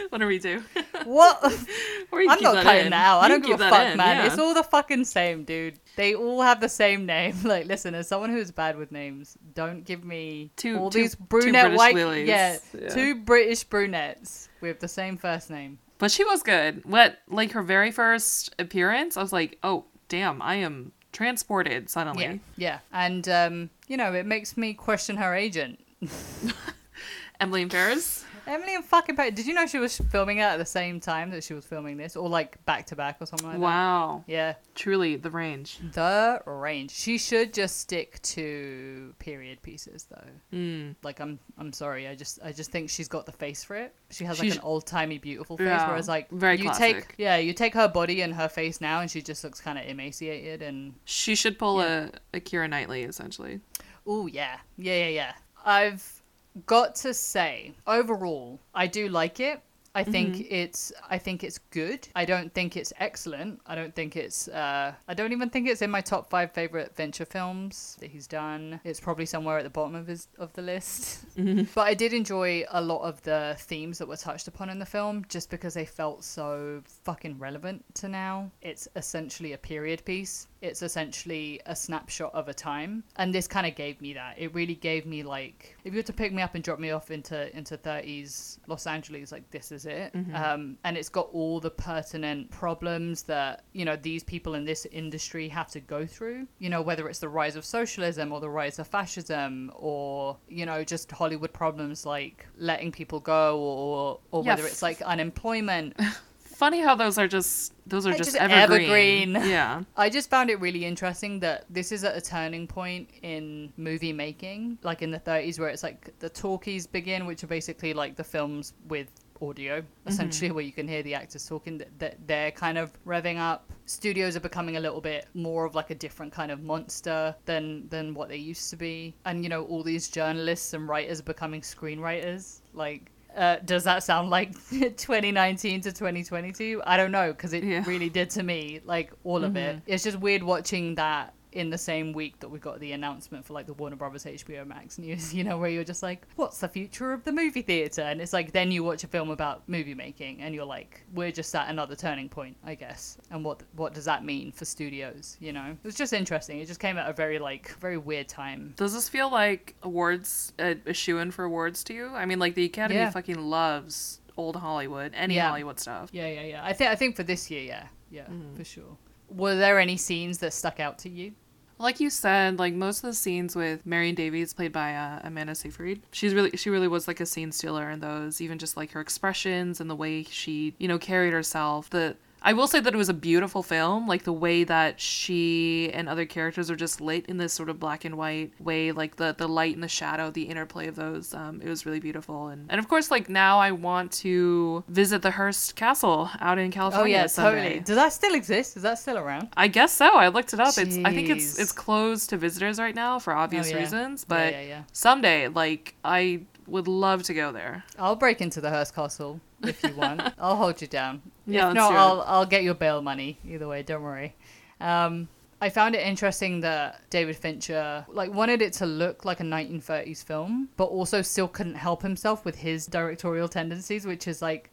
What 0.09 0.19
do 0.19 0.27
we 0.27 0.39
do? 0.39 0.63
What? 1.05 1.41
Or 2.13 2.21
you 2.21 2.29
I'm 2.29 2.41
not 2.43 2.55
that 2.55 2.65
cutting 2.65 2.87
in. 2.87 2.91
that 2.91 3.07
out. 3.07 3.21
I 3.21 3.29
don't 3.29 3.45
give 3.45 3.61
a 3.61 3.71
fuck, 3.71 3.93
in, 3.93 3.97
man. 3.97 4.17
yeah. 4.17 4.27
It's 4.27 4.37
all 4.39 4.53
the 4.53 4.65
fucking 4.65 5.05
same, 5.05 5.45
dude. 5.45 5.79
They 5.95 6.15
all 6.17 6.43
have 6.43 6.61
the 6.61 6.69
same 6.69 7.07
name. 7.07 7.37
Like, 7.45 7.67
listen, 7.67 7.95
as 7.95 8.09
someone 8.09 8.31
who's 8.31 8.51
bad 8.51 8.77
with 8.77 8.91
names, 8.91 9.37
don't 9.55 9.85
give 9.85 10.03
me 10.05 10.51
Two- 10.57 10.77
all 10.77 10.91
two- 10.91 11.03
these 11.03 11.15
brunette 11.15 11.67
British 11.67 11.79
white. 11.79 11.95
lilies. 11.95 12.27
Yeah, 12.29 12.57
Yeah. 12.77 12.89
two 12.89 13.15
British 13.15 13.63
brunettes 13.63 14.49
with 14.61 14.81
the 14.81 14.89
same 14.89 15.17
first 15.17 15.51
name. 15.51 15.79
But 15.99 16.11
she 16.11 16.25
was 16.25 16.43
good. 16.43 16.85
What 16.85 17.19
like 17.29 17.53
her 17.53 17.63
very 17.63 17.91
first 17.91 18.55
appearance, 18.59 19.17
I 19.17 19.23
was 19.23 19.33
like, 19.33 19.59
oh 19.63 19.85
damn, 20.09 20.41
I 20.41 20.57
am 20.57 20.93
transported 21.13 21.91
suddenly. 21.91 22.25
Yeah, 22.25 22.37
yeah, 22.57 22.79
and 22.93 23.29
um, 23.29 23.71
you 23.89 23.97
know, 23.97 24.15
it 24.15 24.27
makes 24.27 24.57
me 24.57 24.75
question 24.75 25.17
her 25.17 25.35
agent. 25.35 25.79
Emily 27.41 27.67
Paris. 27.67 28.25
Emily 28.51 28.75
and 28.75 28.85
fucking 28.85 29.17
Pat. 29.17 29.35
Did 29.35 29.47
you 29.47 29.55
know 29.55 29.67
she 29.67 29.79
was 29.79 29.97
filming 29.97 30.39
it 30.39 30.43
at 30.43 30.57
the 30.59 30.65
same 30.67 30.99
time 31.01 31.31
that 31.31 31.45
she 31.45 31.55
was 31.55 31.65
filming 31.65 31.97
this, 31.97 32.17
or 32.17 32.29
like 32.29 32.63
back 32.67 32.87
to 32.87 32.97
back 32.97 33.17
or 33.21 33.27
something 33.27 33.47
like 33.47 33.57
that? 33.57 33.63
Wow, 33.63 34.25
Yeah, 34.27 34.55
truly 34.75 35.17
the 35.17 35.31
range. 35.31 35.79
the 35.93 36.43
range. 36.47 36.91
She 36.91 37.17
should 37.19 37.55
just 37.55 37.79
stick 37.79 38.21
to 38.23 39.15
period 39.19 39.63
pieces, 39.63 40.07
though. 40.11 40.57
Mm. 40.59 40.97
Like 41.03 41.21
I'm, 41.21 41.39
I'm 41.59 41.73
sorry. 41.73 42.09
I 42.09 42.15
just, 42.15 42.41
I 42.45 42.53
just 42.53 42.71
think 42.73 42.91
she's 42.91 43.09
got 43.09 43.25
the 43.27 43.33
face 43.33 43.63
for 43.63 43.77
it. 43.77 43.95
She 44.11 44.25
has 44.25 44.39
like 44.39 44.47
She's- 44.47 44.57
an 44.57 44.63
old 44.63 44.87
timey 44.87 45.19
beautiful 45.19 45.57
face, 45.57 45.67
Yeah, 45.67 45.89
whereas 45.89 46.09
like 46.09 46.29
very 46.31 46.57
you 46.59 46.65
classic. 46.65 46.97
take, 47.09 47.15
yeah, 47.19 47.37
you 47.37 47.53
take 47.53 47.75
her 47.75 47.87
body 47.89 48.23
and 48.23 48.35
her 48.35 48.49
face 48.49 48.81
now, 48.81 49.01
and 49.01 49.11
she 49.11 49.23
just 49.23 49.45
looks 49.45 49.61
kind 49.61 49.79
of 49.79 49.85
emaciated 49.87 50.63
and 50.63 50.95
She 51.05 51.35
should 51.35 51.59
pull 51.59 51.81
a, 51.81 52.11
a 52.35 52.41
Keira 52.41 52.69
Knightley 52.69 53.03
essentially. 53.05 53.61
Oh 54.07 54.27
yeah, 54.27 54.57
yeah, 54.77 54.95
yeah, 55.05 55.09
yeah. 55.09 55.33
I've 55.65 56.20
got 56.67 56.95
to 56.97 57.15
say, 57.15 57.75
overall, 57.87 58.59
I 58.75 58.87
do 58.87 59.09
like 59.09 59.41
it. 59.41 59.61
I 59.95 60.05
think 60.05 60.37
Mm-hmm. 60.37 60.55
it's 60.55 60.93
I 61.09 61.19
think 61.19 61.43
it's 61.43 61.59
good. 61.59 62.07
I 62.15 62.25
don't 62.25 62.53
think 62.55 62.77
it's 62.77 62.93
excellent. 63.01 63.61
I 63.67 63.75
don't 63.75 63.95
think 63.95 64.17
it's 64.17 64.47
uh 64.49 64.93
I 65.09 65.15
don't 65.15 65.33
even 65.33 65.51
think 65.51 65.69
it's 65.69 65.83
in 65.83 65.91
my 65.91 66.01
top 66.01 66.31
5 66.31 66.53
favorite 66.53 66.95
Fincher 66.95 67.25
films 67.25 67.97
that 68.01 68.11
he's 68.11 68.27
done. 68.29 68.81
It's 68.85 69.01
probably 69.01 69.27
somewhere 69.27 69.59
at 69.59 69.65
the 69.65 69.71
bottom 69.71 69.95
of 69.95 70.07
his 70.07 70.29
of 70.39 70.53
the 70.53 70.63
list. 70.63 71.27
Mm-hmm. 71.37 71.65
But 71.75 71.83
I 71.89 71.95
did 71.95 72.13
enjoy 72.13 72.65
a 72.71 72.81
lot 72.81 73.03
of 73.03 73.21
the 73.23 73.57
themes 73.59 73.99
that 73.99 74.07
were 74.09 74.17
touched 74.17 74.47
upon 74.49 74.71
in 74.71 74.79
the 74.79 74.87
film 74.87 75.25
just 75.29 75.51
because 75.51 75.75
they 75.75 75.85
felt 75.87 76.23
so 76.25 76.83
fucking 77.05 77.39
relevant 77.39 77.85
to 77.97 78.09
now. 78.09 78.51
It's 78.63 78.87
essentially 78.97 79.53
a 79.55 79.59
period 79.59 80.05
piece. 80.05 80.47
It's 80.61 80.83
essentially 80.83 81.61
a 81.67 81.75
snapshot 81.75 82.33
of 82.35 82.49
a 82.49 82.55
time. 82.55 83.03
And 83.17 83.35
this 83.35 83.49
kind 83.49 83.67
of 83.67 83.75
gave 83.75 84.01
me 84.01 84.13
that. 84.15 84.35
It 84.39 84.55
really 84.55 84.75
gave 84.75 85.07
me 85.07 85.23
like 85.23 85.77
if 85.85 85.93
you 85.93 85.99
were 85.99 86.03
to 86.05 86.13
pick 86.13 86.33
me 86.33 86.43
up 86.43 86.55
and 86.55 86.63
drop 86.63 86.79
me 86.79 86.91
off 86.91 87.11
into 87.11 87.57
into 87.57 87.77
30s 87.77 88.59
Los 88.67 88.87
Angeles 88.87 89.33
like 89.33 89.51
this 89.51 89.73
is 89.73 89.80
it. 89.87 90.15
Um 90.35 90.77
and 90.85 90.97
it's 90.97 91.09
got 91.09 91.29
all 91.33 91.61
the 91.61 91.71
pertinent 91.71 92.51
problems 92.51 93.23
that, 93.25 93.65
you 93.73 93.85
know, 93.85 93.97
these 93.97 94.23
people 94.23 94.55
in 94.55 94.65
this 94.65 94.87
industry 94.87 95.49
have 95.49 95.69
to 95.71 95.81
go 95.81 96.07
through. 96.07 96.47
You 96.59 96.71
know, 96.71 96.83
whether 96.83 97.09
it's 97.09 97.19
the 97.19 97.29
rise 97.29 97.57
of 97.57 97.65
socialism 97.65 98.33
or 98.33 98.41
the 98.41 98.51
rise 98.51 98.79
of 98.79 98.87
fascism 98.87 99.71
or, 99.75 100.37
you 100.49 100.67
know, 100.67 100.85
just 100.85 101.11
Hollywood 101.11 101.53
problems 101.53 102.07
like 102.07 102.47
letting 102.57 102.93
people 102.93 103.21
go 103.21 103.59
or 103.59 104.21
or 104.31 104.45
Yeah, 104.45 104.55
whether 104.55 104.67
it's 104.67 104.83
like 104.83 105.03
unemployment. 105.03 105.99
funny 106.61 106.81
how 106.81 106.95
those 106.95 107.17
are 107.17 107.27
just 107.27 107.73
those 107.87 108.07
are 108.07 108.13
just, 108.13 108.33
just 108.33 108.37
evergreen. 108.37 109.35
evergreen. 109.35 109.51
Yeah. 109.51 109.83
I 109.97 110.11
just 110.11 110.29
found 110.29 110.51
it 110.51 110.61
really 110.61 110.85
interesting 110.85 111.41
that 111.41 111.65
this 111.71 111.91
is 111.91 112.05
at 112.05 112.15
a 112.15 112.21
turning 112.21 112.67
point 112.67 113.09
in 113.23 113.73
movie 113.79 114.13
making, 114.13 114.79
like 114.83 115.01
in 115.01 115.11
the 115.11 115.19
30s, 115.19 115.59
where 115.59 115.71
it's 115.71 115.83
like 115.83 116.13
the 116.19 116.29
talkies 116.29 116.87
begin, 116.87 117.25
which 117.25 117.43
are 117.43 117.47
basically 117.47 117.95
like 117.95 118.15
the 118.15 118.25
films 118.25 118.75
with 118.87 119.09
audio, 119.43 119.83
essentially, 120.07 120.51
where 120.51 120.65
you 120.65 120.73
can 120.73 120.87
hear 120.89 121.03
the 121.03 121.15
actors 121.15 121.47
talking. 121.47 121.83
That 121.99 122.17
they're 122.27 122.51
kind 122.51 122.79
of 122.79 122.93
revving 123.05 123.39
up. 123.39 123.71
Studios 123.87 124.37
are 124.37 124.41
becoming 124.41 124.77
a 124.77 124.81
little 124.81 125.01
bit 125.01 125.27
more 125.35 125.65
of 125.65 125.75
like 125.75 125.91
a 125.91 125.95
different 125.95 126.33
kind 126.33 126.51
of 126.51 126.63
monster 126.63 127.35
than 127.45 127.89
than 127.89 128.15
what 128.15 128.29
they 128.29 128.37
used 128.37 128.71
to 128.71 128.77
be, 128.77 129.15
and 129.25 129.43
you 129.43 129.49
know, 129.49 129.65
all 129.65 129.83
these 129.83 130.09
journalists 130.09 130.75
and 130.75 130.89
writers 130.89 131.21
are 131.21 131.25
becoming 131.25 131.61
screenwriters, 131.61 132.61
like. 132.75 133.11
Uh, 133.37 133.59
does 133.65 133.85
that 133.85 134.03
sound 134.03 134.29
like 134.29 134.53
2019 134.71 135.83
to 135.83 135.93
2022? 135.93 136.83
I 136.85 136.97
don't 136.97 137.13
know 137.13 137.33
because 137.33 137.53
it 137.53 137.63
Yeah. 137.63 137.85
really 137.87 138.09
did 138.09 138.29
to 138.31 138.43
me, 138.43 138.81
like 138.85 139.13
all 139.23 139.45
of 139.45 139.57
it. 139.57 139.81
It's 139.87 140.03
just 140.03 140.19
weird 140.19 140.43
watching 140.43 140.97
that 140.97 141.33
in 141.53 141.71
the 141.71 141.79
same 141.79 142.13
week 142.13 142.39
that 142.41 142.49
we 142.49 142.59
got 142.59 142.79
the 142.81 142.93
announcement 142.93 143.45
for 143.45 143.53
like 143.55 143.67
the 143.67 143.73
Warner 143.75 143.97
Brothers 143.97 144.25
HBO 144.25 144.67
Max 144.67 144.99
news, 144.99 145.35
you 145.39 145.45
know, 145.45 145.59
where 145.59 145.71
you're 145.71 145.85
just 145.85 146.03
like, 146.03 146.27
what's 146.37 146.59
the 146.59 146.69
future 146.69 147.13
of 147.13 147.25
the 147.25 147.33
movie 147.33 147.63
theater? 147.63 148.03
And 148.03 148.21
it's 148.21 148.33
like 148.33 148.53
then 148.53 148.71
you 148.71 148.85
watch 148.85 149.05
a 149.05 149.09
film 149.09 149.31
about 149.31 149.69
movie 149.69 149.95
making 149.95 150.43
and 150.43 150.55
you're 150.55 150.65
like, 150.65 151.03
we're 151.15 151.33
just 151.33 151.55
at 151.55 151.69
another 151.69 151.97
turning 151.97 152.29
point, 152.29 152.57
I 152.65 152.75
guess. 152.75 153.19
And 153.31 153.45
what 153.45 153.63
what 153.77 153.95
does 153.95 154.05
that 154.05 154.25
mean 154.25 154.53
for 154.53 154.65
studios, 154.65 155.37
you 155.41 155.53
know? 155.53 155.71
It 155.71 155.87
was 155.87 155.95
just 155.97 156.13
interesting. 156.13 156.61
It 156.61 156.67
just 156.67 156.81
came 156.81 156.99
at 156.99 157.09
a 157.09 157.13
very 157.13 157.39
like 157.39 157.75
very 157.81 157.99
weird 157.99 158.29
time. 158.29 158.75
Does 158.77 158.93
this 158.95 159.09
feel 159.09 159.31
like 159.31 159.75
awards 159.83 160.53
a, 160.59 160.77
a 160.87 160.95
shoe 160.95 161.19
in 161.19 161.31
for 161.31 161.45
awards 161.45 161.83
to 161.85 161.95
you? 161.95 162.09
I 162.15 162.27
mean, 162.27 162.39
like 162.39 162.55
the 162.55 162.65
Academy 162.65 163.01
Yeah. 163.01 163.11
fucking 163.11 163.39
loves 163.39 164.21
old 164.37 164.57
Hollywood, 164.57 165.13
any 165.15 165.35
Yeah. 165.35 165.49
Hollywood 165.49 165.79
stuff. 165.79 166.11
Yeah, 166.13 166.27
yeah, 166.29 166.43
yeah. 166.43 166.65
I 166.65 166.73
think 166.73 166.91
I 166.91 166.95
think 166.95 167.17
for 167.17 167.23
this 167.23 167.51
year, 167.51 167.63
yeah. 167.63 167.87
Yeah, 168.11 168.23
mm-hmm. 168.23 168.57
for 168.57 168.65
sure. 168.65 168.97
Were 169.29 169.55
there 169.55 169.79
any 169.79 169.97
scenes 169.97 170.39
that 170.39 170.53
stuck 170.53 170.81
out 170.81 170.99
to 171.01 171.09
you? 171.09 171.33
Like 171.81 171.99
you 171.99 172.11
said, 172.11 172.59
like 172.59 172.75
most 172.75 172.99
of 172.99 173.09
the 173.09 173.15
scenes 173.15 173.57
with 173.57 173.87
Marion 173.87 174.15
Davies, 174.15 174.53
played 174.53 174.71
by 174.71 174.95
uh, 174.95 175.21
Amanda 175.25 175.55
Seyfried, 175.55 176.03
she's 176.13 176.35
really 176.35 176.51
she 176.55 176.69
really 176.69 176.89
was 176.89 177.09
like 177.09 177.21
a 177.21 177.27
scene 177.27 177.51
stealer 177.53 177.89
in 177.89 178.01
those. 178.01 178.43
Even 178.43 178.59
just 178.59 178.77
like 178.77 178.91
her 178.93 179.01
expressions 179.01 179.81
and 179.81 179.89
the 179.89 179.97
way 179.97 180.23
she 180.25 180.75
you 180.77 180.87
know 180.87 180.99
carried 180.99 181.33
herself. 181.33 181.89
The 181.89 182.17
I 182.43 182.53
will 182.55 182.67
say 182.67 182.81
that 182.81 182.95
it 182.95 182.97
was 182.97 183.09
a 183.09 183.15
beautiful 183.15 183.63
film, 183.63 184.07
like 184.09 184.25
the 184.25 184.33
way 184.33 184.65
that 184.65 185.01
she 185.01 185.91
and 185.93 186.09
other 186.09 186.25
characters 186.25 186.71
are 186.71 186.77
just 186.77 187.01
lit 187.01 187.27
in 187.27 187.37
this 187.37 187.53
sort 187.53 187.69
of 187.69 187.79
black 187.79 188.05
and 188.05 188.17
white 188.17 188.53
way, 188.59 188.93
like 188.93 189.17
the 189.17 189.35
the 189.37 189.47
light 189.49 189.75
and 189.75 189.83
the 189.83 189.89
shadow, 189.89 190.31
the 190.31 190.45
interplay 190.45 190.87
of 190.87 190.97
those. 190.97 191.35
Um, 191.35 191.61
it 191.63 191.69
was 191.69 191.85
really 191.85 192.01
beautiful, 192.01 192.49
and 192.49 192.67
and 192.71 192.79
of 192.79 192.89
course, 192.89 193.11
like 193.11 193.29
now 193.29 193.59
I 193.59 193.73
want 193.73 194.13
to 194.25 194.85
visit 194.89 195.23
the 195.23 195.31
Hearst 195.33 195.77
Castle 195.77 196.31
out 196.41 196.59
in 196.59 196.71
California. 196.71 196.81
Oh 196.81 196.91
California. 196.91 197.17
yeah, 197.17 197.27
someday. 197.27 197.63
totally. 197.63 197.81
Does 197.81 197.97
that 197.97 198.13
still 198.13 198.35
exist? 198.35 198.77
Is 198.77 198.83
that 198.85 198.99
still 198.99 199.19
around? 199.19 199.49
I 199.57 199.69
guess 199.69 199.93
so. 199.93 200.15
I 200.17 200.29
looked 200.29 200.53
it 200.55 200.61
up. 200.61 200.77
It's 200.79 200.97
I 201.05 201.13
think 201.13 201.29
it's 201.29 201.59
it's 201.59 201.73
closed 201.73 202.31
to 202.31 202.37
visitors 202.37 202.79
right 202.79 202.95
now 202.95 203.19
for 203.19 203.33
obvious 203.35 203.69
Oh, 203.69 203.71
yeah. 203.75 203.81
reasons, 203.81 204.25
but 204.25 204.53
yeah, 204.53 204.61
yeah. 204.63 204.83
someday 204.93 205.49
like 205.49 205.95
I 206.05 206.41
would 206.71 206.89
love 206.89 207.23
to 207.25 207.35
go 207.35 207.53
there. 207.53 207.85
I'll 207.99 208.17
break 208.17 208.41
into 208.41 208.61
the 208.61 208.71
Hearst 208.71 208.95
Castle 208.95 209.41
if 209.63 209.83
you 209.83 209.95
want. 209.95 210.23
I'll 210.39 210.57
hold 210.57 210.81
you 210.81 210.87
down. 210.87 211.23
Yeah, 211.47 211.69
if 211.69 211.75
not. 211.75 211.93
I'll 211.93 212.21
I'll 212.27 212.47
get 212.47 212.63
your 212.63 212.75
bail 212.75 213.03
money. 213.03 213.39
Either 213.47 213.69
way, 213.69 213.83
don't 213.83 214.03
worry. 214.03 214.35
Um, 214.81 215.29
I 215.61 215.69
found 215.69 215.95
it 215.95 216.07
interesting 216.07 216.61
that 216.61 217.03
David 217.11 217.37
Fincher 217.37 218.07
like 218.09 218.33
wanted 218.33 218.63
it 218.63 218.73
to 218.75 218.87
look 218.87 219.25
like 219.25 219.41
a 219.41 219.45
1930s 219.45 220.25
film, 220.25 220.71
but 220.77 220.87
also 220.87 221.21
still 221.21 221.49
couldn't 221.49 221.75
help 221.75 222.03
himself 222.03 222.45
with 222.45 222.57
his 222.57 222.87
directorial 222.87 223.49
tendencies, 223.49 224.07
which 224.07 224.27
is 224.27 224.41
like. 224.41 224.71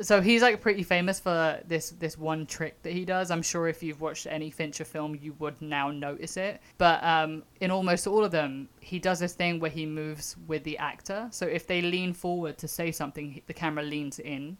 So 0.00 0.20
he's 0.20 0.42
like 0.42 0.60
pretty 0.60 0.82
famous 0.82 1.20
for 1.20 1.60
this 1.66 1.90
this 1.90 2.18
one 2.18 2.46
trick 2.46 2.82
that 2.82 2.92
he 2.92 3.04
does. 3.04 3.30
I'm 3.30 3.42
sure 3.42 3.68
if 3.68 3.82
you've 3.82 4.00
watched 4.00 4.26
any 4.26 4.50
Fincher 4.50 4.84
film, 4.84 5.16
you 5.20 5.34
would 5.38 5.60
now 5.60 5.90
notice 5.90 6.36
it. 6.36 6.60
But 6.78 7.02
um, 7.04 7.42
in 7.60 7.70
almost 7.70 8.06
all 8.06 8.24
of 8.24 8.30
them, 8.30 8.68
he 8.80 8.98
does 8.98 9.18
this 9.18 9.34
thing 9.34 9.60
where 9.60 9.70
he 9.70 9.86
moves 9.86 10.36
with 10.46 10.64
the 10.64 10.78
actor. 10.78 11.28
So 11.30 11.46
if 11.46 11.66
they 11.66 11.82
lean 11.82 12.12
forward 12.12 12.58
to 12.58 12.68
say 12.68 12.92
something, 12.92 13.40
the 13.46 13.54
camera 13.54 13.84
leans 13.84 14.18
in. 14.18 14.56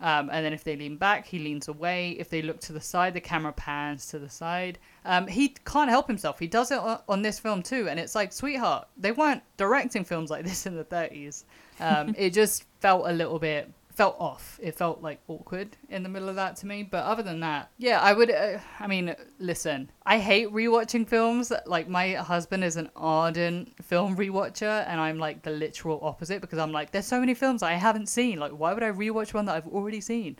Um, 0.00 0.28
and 0.32 0.44
then 0.44 0.52
if 0.52 0.64
they 0.64 0.76
lean 0.76 0.96
back, 0.96 1.24
he 1.26 1.38
leans 1.38 1.68
away. 1.68 2.10
If 2.18 2.28
they 2.28 2.42
look 2.42 2.60
to 2.60 2.72
the 2.72 2.80
side, 2.80 3.14
the 3.14 3.20
camera 3.20 3.52
pans 3.52 4.06
to 4.08 4.18
the 4.18 4.28
side. 4.28 4.78
Um, 5.04 5.26
he 5.26 5.54
can't 5.64 5.88
help 5.88 6.06
himself. 6.08 6.38
He 6.38 6.46
does 6.46 6.70
it 6.70 6.78
on, 6.78 7.22
this 7.22 7.38
film 7.38 7.62
too, 7.62 7.88
and 7.88 7.98
it's 7.98 8.14
like, 8.14 8.32
sweetheart, 8.32 8.88
they 8.96 9.12
weren't 9.12 9.42
directing 9.56 10.04
films 10.04 10.30
like 10.30 10.44
this 10.44 10.66
in 10.66 10.76
the 10.76 10.84
30s. 10.84 11.44
Um, 11.80 12.14
it 12.18 12.30
just 12.30 12.64
felt 12.80 13.06
a 13.06 13.12
little 13.12 13.38
bit 13.38 13.70
felt 13.94 14.16
off. 14.18 14.58
It 14.62 14.74
felt 14.74 15.02
like 15.02 15.20
awkward 15.28 15.76
in 15.88 16.02
the 16.02 16.08
middle 16.08 16.28
of 16.28 16.36
that 16.36 16.56
to 16.56 16.66
me. 16.66 16.82
But 16.82 17.04
other 17.04 17.22
than 17.22 17.40
that, 17.40 17.70
yeah, 17.78 18.00
I 18.00 18.12
would. 18.12 18.30
Uh, 18.30 18.58
I 18.80 18.86
mean, 18.86 19.14
listen, 19.38 19.90
I 20.04 20.18
hate 20.18 20.50
rewatching 20.52 21.08
films. 21.08 21.52
Like 21.66 21.88
my 21.88 22.14
husband 22.14 22.64
is 22.64 22.76
an 22.76 22.90
ardent 22.96 23.72
film 23.84 24.16
rewatcher, 24.16 24.84
and 24.88 25.00
I'm 25.00 25.18
like 25.18 25.42
the 25.42 25.50
literal 25.50 26.00
opposite 26.02 26.40
because 26.40 26.58
I'm 26.58 26.72
like, 26.72 26.90
there's 26.90 27.06
so 27.06 27.20
many 27.20 27.34
films 27.34 27.62
I 27.62 27.74
haven't 27.74 28.08
seen. 28.08 28.38
Like, 28.38 28.52
why 28.52 28.74
would 28.74 28.82
I 28.82 28.90
rewatch 28.90 29.32
one 29.32 29.44
that 29.46 29.56
I've 29.56 29.68
already 29.68 30.00
seen? 30.00 30.36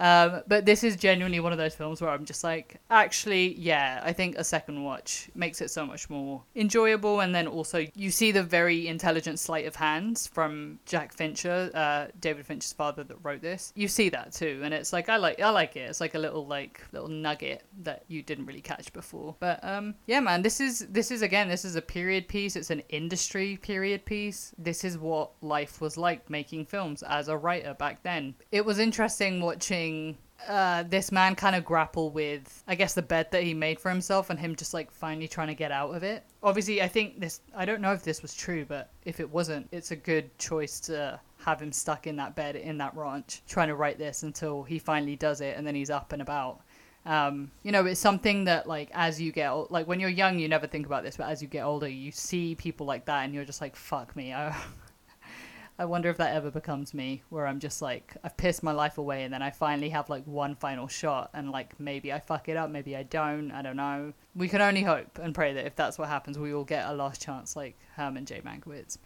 Um, 0.00 0.42
but 0.48 0.64
this 0.64 0.82
is 0.82 0.96
genuinely 0.96 1.40
one 1.40 1.52
of 1.52 1.58
those 1.58 1.74
films 1.74 2.00
where 2.00 2.10
I'm 2.10 2.24
just 2.24 2.42
like, 2.42 2.80
actually, 2.90 3.54
yeah, 3.58 4.00
I 4.04 4.12
think 4.12 4.36
a 4.36 4.44
second 4.44 4.82
watch 4.82 5.28
makes 5.34 5.60
it 5.60 5.70
so 5.70 5.84
much 5.84 6.08
more 6.08 6.42
enjoyable. 6.54 7.20
And 7.20 7.34
then 7.34 7.46
also, 7.46 7.86
you 7.94 8.10
see 8.10 8.32
the 8.32 8.42
very 8.42 8.88
intelligent 8.88 9.38
sleight 9.38 9.66
of 9.66 9.76
hands 9.76 10.26
from 10.26 10.78
Jack 10.86 11.12
Fincher, 11.12 11.70
uh, 11.74 12.06
David 12.20 12.46
Fincher's 12.46 12.72
father 12.72 12.85
that 12.92 13.10
wrote 13.22 13.42
this. 13.42 13.72
You 13.76 13.88
see 13.88 14.08
that 14.10 14.32
too, 14.32 14.60
and 14.62 14.72
it's 14.72 14.92
like 14.92 15.08
I 15.08 15.16
like 15.16 15.40
I 15.40 15.50
like 15.50 15.76
it. 15.76 15.80
It's 15.90 16.00
like 16.00 16.14
a 16.14 16.18
little 16.18 16.46
like 16.46 16.82
little 16.92 17.08
nugget 17.08 17.64
that 17.82 18.04
you 18.08 18.22
didn't 18.22 18.46
really 18.46 18.60
catch 18.60 18.92
before. 18.92 19.36
But 19.38 19.62
um, 19.64 19.94
yeah, 20.06 20.20
man, 20.20 20.42
this 20.42 20.60
is 20.60 20.86
this 20.88 21.10
is 21.10 21.22
again 21.22 21.48
this 21.48 21.64
is 21.64 21.76
a 21.76 21.82
period 21.82 22.28
piece. 22.28 22.56
It's 22.56 22.70
an 22.70 22.82
industry 22.88 23.56
period 23.56 24.04
piece. 24.04 24.54
This 24.58 24.84
is 24.84 24.98
what 24.98 25.30
life 25.42 25.80
was 25.80 25.96
like 25.96 26.28
making 26.30 26.66
films 26.66 27.02
as 27.02 27.28
a 27.28 27.36
writer 27.36 27.74
back 27.74 28.02
then. 28.02 28.34
It 28.52 28.64
was 28.64 28.78
interesting 28.78 29.40
watching 29.40 30.16
uh, 30.48 30.84
this 30.84 31.10
man 31.10 31.34
kind 31.34 31.56
of 31.56 31.64
grapple 31.64 32.10
with, 32.10 32.62
I 32.66 32.74
guess, 32.74 32.94
the 32.94 33.02
bed 33.02 33.30
that 33.32 33.42
he 33.42 33.54
made 33.54 33.80
for 33.80 33.90
himself 33.90 34.30
and 34.30 34.38
him 34.38 34.54
just 34.54 34.74
like 34.74 34.90
finally 34.90 35.28
trying 35.28 35.48
to 35.48 35.54
get 35.54 35.72
out 35.72 35.94
of 35.94 36.02
it. 36.02 36.24
Obviously, 36.42 36.82
I 36.82 36.88
think 36.88 37.20
this, 37.20 37.40
I 37.54 37.64
don't 37.64 37.80
know 37.80 37.92
if 37.92 38.02
this 38.02 38.22
was 38.22 38.34
true, 38.34 38.64
but 38.64 38.90
if 39.04 39.20
it 39.20 39.30
wasn't, 39.30 39.68
it's 39.72 39.90
a 39.90 39.96
good 39.96 40.36
choice 40.38 40.78
to 40.80 41.18
have 41.46 41.62
him 41.62 41.70
stuck 41.70 42.08
in 42.08 42.16
that 42.16 42.34
bed 42.34 42.56
in 42.56 42.76
that 42.78 42.94
ranch 42.96 43.40
trying 43.46 43.68
to 43.68 43.76
write 43.76 43.98
this 43.98 44.24
until 44.24 44.64
he 44.64 44.80
finally 44.80 45.14
does 45.14 45.40
it 45.40 45.56
and 45.56 45.64
then 45.64 45.76
he's 45.76 45.90
up 45.90 46.12
and 46.12 46.20
about. 46.20 46.60
Um, 47.06 47.52
you 47.62 47.70
know, 47.70 47.86
it's 47.86 48.00
something 48.00 48.44
that 48.46 48.66
like 48.66 48.90
as 48.92 49.20
you 49.20 49.30
get 49.30 49.70
like 49.70 49.86
when 49.86 50.00
you're 50.00 50.10
young, 50.10 50.40
you 50.40 50.48
never 50.48 50.66
think 50.66 50.86
about 50.86 51.04
this, 51.04 51.16
but 51.16 51.28
as 51.28 51.40
you 51.40 51.46
get 51.46 51.62
older, 51.62 51.86
you 51.86 52.10
see 52.10 52.56
people 52.56 52.84
like 52.84 53.04
that 53.04 53.24
and 53.24 53.32
you're 53.32 53.44
just 53.44 53.60
like, 53.60 53.76
fuck 53.76 54.16
me. 54.16 54.34
I, 54.34 54.56
I 55.78 55.84
wonder 55.84 56.10
if 56.10 56.16
that 56.16 56.34
ever 56.34 56.50
becomes 56.50 56.92
me, 56.94 57.22
where 57.28 57.46
I'm 57.46 57.60
just 57.60 57.80
like, 57.80 58.16
I've 58.24 58.36
pissed 58.36 58.62
my 58.62 58.72
life 58.72 58.96
away, 58.96 59.24
and 59.24 59.32
then 59.32 59.42
I 59.42 59.50
finally 59.50 59.90
have 59.90 60.08
like 60.08 60.26
one 60.26 60.54
final 60.56 60.88
shot, 60.88 61.28
and 61.34 61.50
like 61.50 61.78
maybe 61.78 62.14
I 62.14 62.18
fuck 62.18 62.48
it 62.48 62.56
up, 62.56 62.70
maybe 62.70 62.96
I 62.96 63.02
don't, 63.02 63.52
I 63.52 63.60
don't 63.60 63.76
know. 63.76 64.14
We 64.34 64.48
can 64.48 64.62
only 64.62 64.82
hope 64.82 65.18
and 65.22 65.34
pray 65.34 65.52
that 65.52 65.66
if 65.66 65.76
that's 65.76 65.98
what 65.98 66.08
happens, 66.08 66.38
we 66.38 66.54
will 66.54 66.64
get 66.64 66.88
a 66.88 66.94
last 66.94 67.20
chance 67.20 67.56
like 67.56 67.76
Herman 67.94 68.24
J. 68.24 68.40
Mankiewicz. 68.40 68.96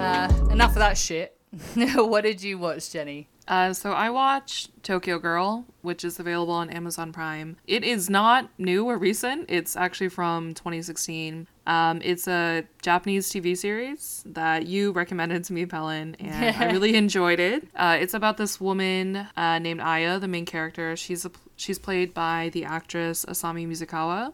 Uh, 0.00 0.32
enough 0.50 0.70
of 0.70 0.76
that 0.76 0.96
shit. 0.96 1.36
what 1.94 2.22
did 2.22 2.42
you 2.42 2.56
watch, 2.56 2.90
Jenny? 2.90 3.28
Uh, 3.46 3.74
so 3.74 3.92
I 3.92 4.08
watched 4.08 4.82
Tokyo 4.82 5.18
Girl, 5.18 5.66
which 5.82 6.04
is 6.04 6.18
available 6.18 6.54
on 6.54 6.70
Amazon 6.70 7.12
Prime. 7.12 7.58
It 7.66 7.84
is 7.84 8.08
not 8.08 8.48
new 8.56 8.86
or 8.86 8.96
recent. 8.96 9.44
It's 9.50 9.76
actually 9.76 10.08
from 10.08 10.54
2016. 10.54 11.48
Um, 11.66 12.00
it's 12.02 12.26
a 12.26 12.64
Japanese 12.80 13.28
TV 13.30 13.54
series 13.54 14.22
that 14.24 14.66
you 14.66 14.92
recommended 14.92 15.44
to 15.44 15.52
me, 15.52 15.66
Pelin, 15.66 16.16
and 16.18 16.56
I 16.56 16.70
really 16.72 16.94
enjoyed 16.94 17.38
it. 17.38 17.68
Uh, 17.76 17.98
it's 18.00 18.14
about 18.14 18.38
this 18.38 18.58
woman 18.58 19.26
uh, 19.36 19.58
named 19.58 19.82
Aya, 19.82 20.18
the 20.18 20.28
main 20.28 20.46
character. 20.46 20.96
She's 20.96 21.26
a, 21.26 21.30
she's 21.56 21.78
played 21.78 22.14
by 22.14 22.48
the 22.54 22.64
actress 22.64 23.26
Asami 23.26 23.68
Mizukawa, 23.68 24.32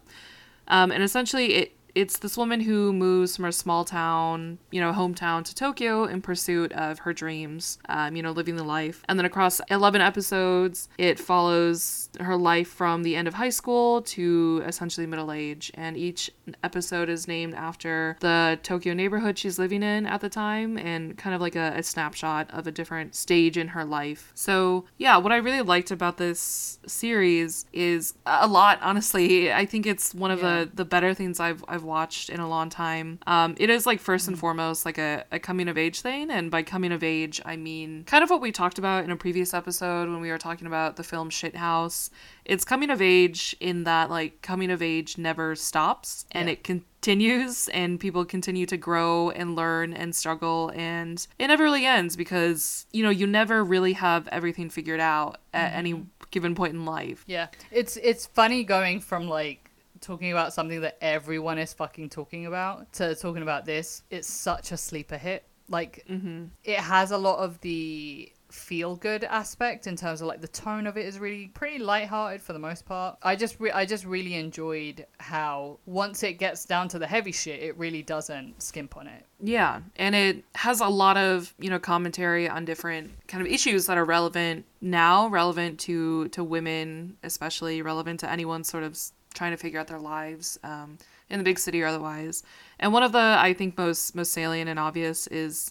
um, 0.68 0.92
and 0.92 1.02
essentially 1.02 1.54
it 1.54 1.72
it's 1.96 2.18
this 2.18 2.36
woman 2.36 2.60
who 2.60 2.92
moves 2.92 3.34
from 3.36 3.46
her 3.46 3.52
small 3.52 3.84
town, 3.84 4.58
you 4.70 4.80
know, 4.80 4.92
hometown 4.92 5.42
to 5.44 5.54
Tokyo 5.54 6.04
in 6.04 6.20
pursuit 6.20 6.70
of 6.74 6.98
her 7.00 7.12
dreams, 7.12 7.78
um, 7.88 8.14
you 8.14 8.22
know, 8.22 8.32
living 8.32 8.56
the 8.56 8.64
life. 8.64 9.02
And 9.08 9.18
then 9.18 9.24
across 9.24 9.60
11 9.70 10.00
episodes, 10.02 10.88
it 10.98 11.18
follows 11.18 12.10
her 12.20 12.36
life 12.36 12.68
from 12.68 13.02
the 13.02 13.16
end 13.16 13.26
of 13.28 13.34
high 13.34 13.48
school 13.48 14.02
to 14.02 14.62
essentially 14.66 15.06
middle 15.06 15.32
age. 15.32 15.70
And 15.74 15.96
each 15.96 16.30
episode 16.62 17.08
is 17.08 17.26
named 17.26 17.54
after 17.54 18.16
the 18.20 18.58
Tokyo 18.62 18.92
neighborhood 18.92 19.38
she's 19.38 19.58
living 19.58 19.82
in 19.82 20.04
at 20.06 20.20
the 20.20 20.28
time 20.28 20.76
and 20.76 21.16
kind 21.16 21.34
of 21.34 21.40
like 21.40 21.56
a, 21.56 21.72
a 21.76 21.82
snapshot 21.82 22.50
of 22.52 22.66
a 22.66 22.70
different 22.72 23.14
stage 23.14 23.56
in 23.56 23.68
her 23.68 23.84
life. 23.86 24.32
So, 24.34 24.84
yeah, 24.98 25.16
what 25.16 25.32
I 25.32 25.36
really 25.36 25.62
liked 25.62 25.90
about 25.90 26.18
this 26.18 26.78
series 26.86 27.64
is 27.72 28.14
a 28.26 28.46
lot, 28.46 28.78
honestly. 28.82 29.52
I 29.52 29.64
think 29.64 29.86
it's 29.86 30.14
one 30.14 30.30
of 30.30 30.40
Yeah. 30.42 30.64
the, 30.64 30.70
the 30.74 30.84
better 30.84 31.14
things 31.14 31.40
I've, 31.40 31.64
I've 31.66 31.85
watched 31.86 32.28
in 32.30 32.40
a 32.40 32.48
long 32.48 32.68
time. 32.68 33.18
Um, 33.26 33.54
it 33.58 33.70
is 33.70 33.86
like 33.86 34.00
first 34.00 34.28
and 34.28 34.38
foremost 34.38 34.84
like 34.84 34.98
a, 34.98 35.24
a 35.32 35.38
coming 35.38 35.68
of 35.68 35.78
age 35.78 36.00
thing, 36.00 36.30
and 36.30 36.50
by 36.50 36.62
coming 36.62 36.92
of 36.92 37.02
age, 37.02 37.40
I 37.44 37.56
mean 37.56 38.04
kind 38.04 38.22
of 38.24 38.30
what 38.30 38.40
we 38.40 38.52
talked 38.52 38.78
about 38.78 39.04
in 39.04 39.10
a 39.10 39.16
previous 39.16 39.54
episode 39.54 40.08
when 40.10 40.20
we 40.20 40.30
were 40.30 40.38
talking 40.38 40.66
about 40.66 40.96
the 40.96 41.04
film 41.04 41.30
Shithouse. 41.30 42.10
It's 42.44 42.64
coming 42.64 42.90
of 42.90 43.00
age 43.02 43.56
in 43.60 43.84
that 43.84 44.10
like 44.10 44.42
coming 44.42 44.70
of 44.70 44.82
age 44.82 45.16
never 45.18 45.54
stops 45.56 46.26
and 46.32 46.48
Yeah. 46.48 46.52
it 46.52 46.64
continues 46.64 47.68
and 47.68 47.98
people 48.00 48.24
continue 48.24 48.66
to 48.66 48.76
grow 48.76 49.30
and 49.30 49.54
learn 49.56 49.92
and 49.92 50.14
struggle 50.14 50.72
and 50.74 51.24
it 51.38 51.46
never 51.48 51.62
really 51.64 51.86
ends 51.86 52.16
because 52.16 52.86
you 52.92 53.02
know 53.02 53.10
you 53.10 53.26
never 53.26 53.62
really 53.64 53.92
have 53.94 54.26
everything 54.28 54.70
figured 54.70 55.00
out 55.00 55.38
at 55.54 55.72
any 55.74 56.04
given 56.30 56.54
point 56.54 56.74
in 56.74 56.84
life. 56.84 57.24
Yeah, 57.26 57.48
it's 57.70 57.96
it's 57.98 58.26
funny 58.26 58.64
going 58.64 59.00
from 59.00 59.28
like 59.28 59.65
talking 60.06 60.30
about 60.30 60.52
something 60.52 60.80
that 60.82 60.96
everyone 61.00 61.58
is 61.58 61.72
fucking 61.72 62.08
talking 62.08 62.46
about 62.46 62.92
to 62.94 63.14
talking 63.16 63.42
about 63.42 63.64
this. 63.64 64.02
It's 64.10 64.28
such 64.28 64.72
a 64.72 64.76
sleeper 64.76 65.16
hit. 65.16 65.44
Like 65.68 66.04
mm-hmm. 66.08 66.44
it 66.62 66.78
has 66.78 67.10
a 67.10 67.18
lot 67.18 67.40
of 67.40 67.60
the 67.60 68.32
feel 68.50 68.94
good 68.94 69.24
aspect 69.24 69.86
in 69.86 69.96
terms 69.96 70.20
of 70.20 70.28
like 70.28 70.40
the 70.40 70.48
tone 70.48 70.86
of 70.86 70.96
it 70.96 71.04
is 71.04 71.18
really 71.18 71.48
pretty 71.48 71.78
lighthearted 71.78 72.40
for 72.40 72.52
the 72.52 72.58
most 72.58 72.86
part. 72.86 73.16
I 73.22 73.34
just 73.34 73.58
re- 73.58 73.72
I 73.72 73.84
just 73.84 74.04
really 74.04 74.34
enjoyed 74.34 75.04
how 75.18 75.78
once 75.86 76.22
it 76.22 76.34
gets 76.34 76.64
down 76.64 76.88
to 76.88 76.98
the 76.98 77.06
heavy 77.06 77.32
shit, 77.32 77.62
it 77.62 77.76
really 77.76 78.02
doesn't 78.02 78.62
skimp 78.62 78.96
on 78.96 79.08
it. 79.08 79.24
Yeah, 79.40 79.80
and 79.96 80.14
it 80.14 80.44
has 80.54 80.80
a 80.80 80.88
lot 80.88 81.16
of 81.16 81.52
you 81.58 81.70
know 81.70 81.78
commentary 81.78 82.48
on 82.48 82.64
different 82.64 83.10
kind 83.26 83.44
of 83.44 83.52
issues 83.52 83.86
that 83.86 83.98
are 83.98 84.04
relevant 84.04 84.64
now, 84.80 85.28
relevant 85.28 85.80
to 85.80 86.28
to 86.28 86.44
women, 86.44 87.16
especially 87.22 87.82
relevant 87.82 88.20
to 88.20 88.30
anyone 88.30 88.62
sort 88.62 88.84
of 88.84 88.96
trying 89.36 89.52
to 89.52 89.56
figure 89.56 89.78
out 89.78 89.86
their 89.86 90.00
lives 90.00 90.58
um, 90.64 90.98
in 91.30 91.38
the 91.38 91.44
big 91.44 91.58
city 91.58 91.82
or 91.82 91.86
otherwise. 91.86 92.42
And 92.80 92.92
one 92.92 93.02
of 93.02 93.12
the 93.12 93.36
I 93.38 93.54
think 93.54 93.78
most 93.78 94.14
most 94.14 94.32
salient 94.32 94.68
and 94.68 94.78
obvious 94.78 95.26
is 95.28 95.70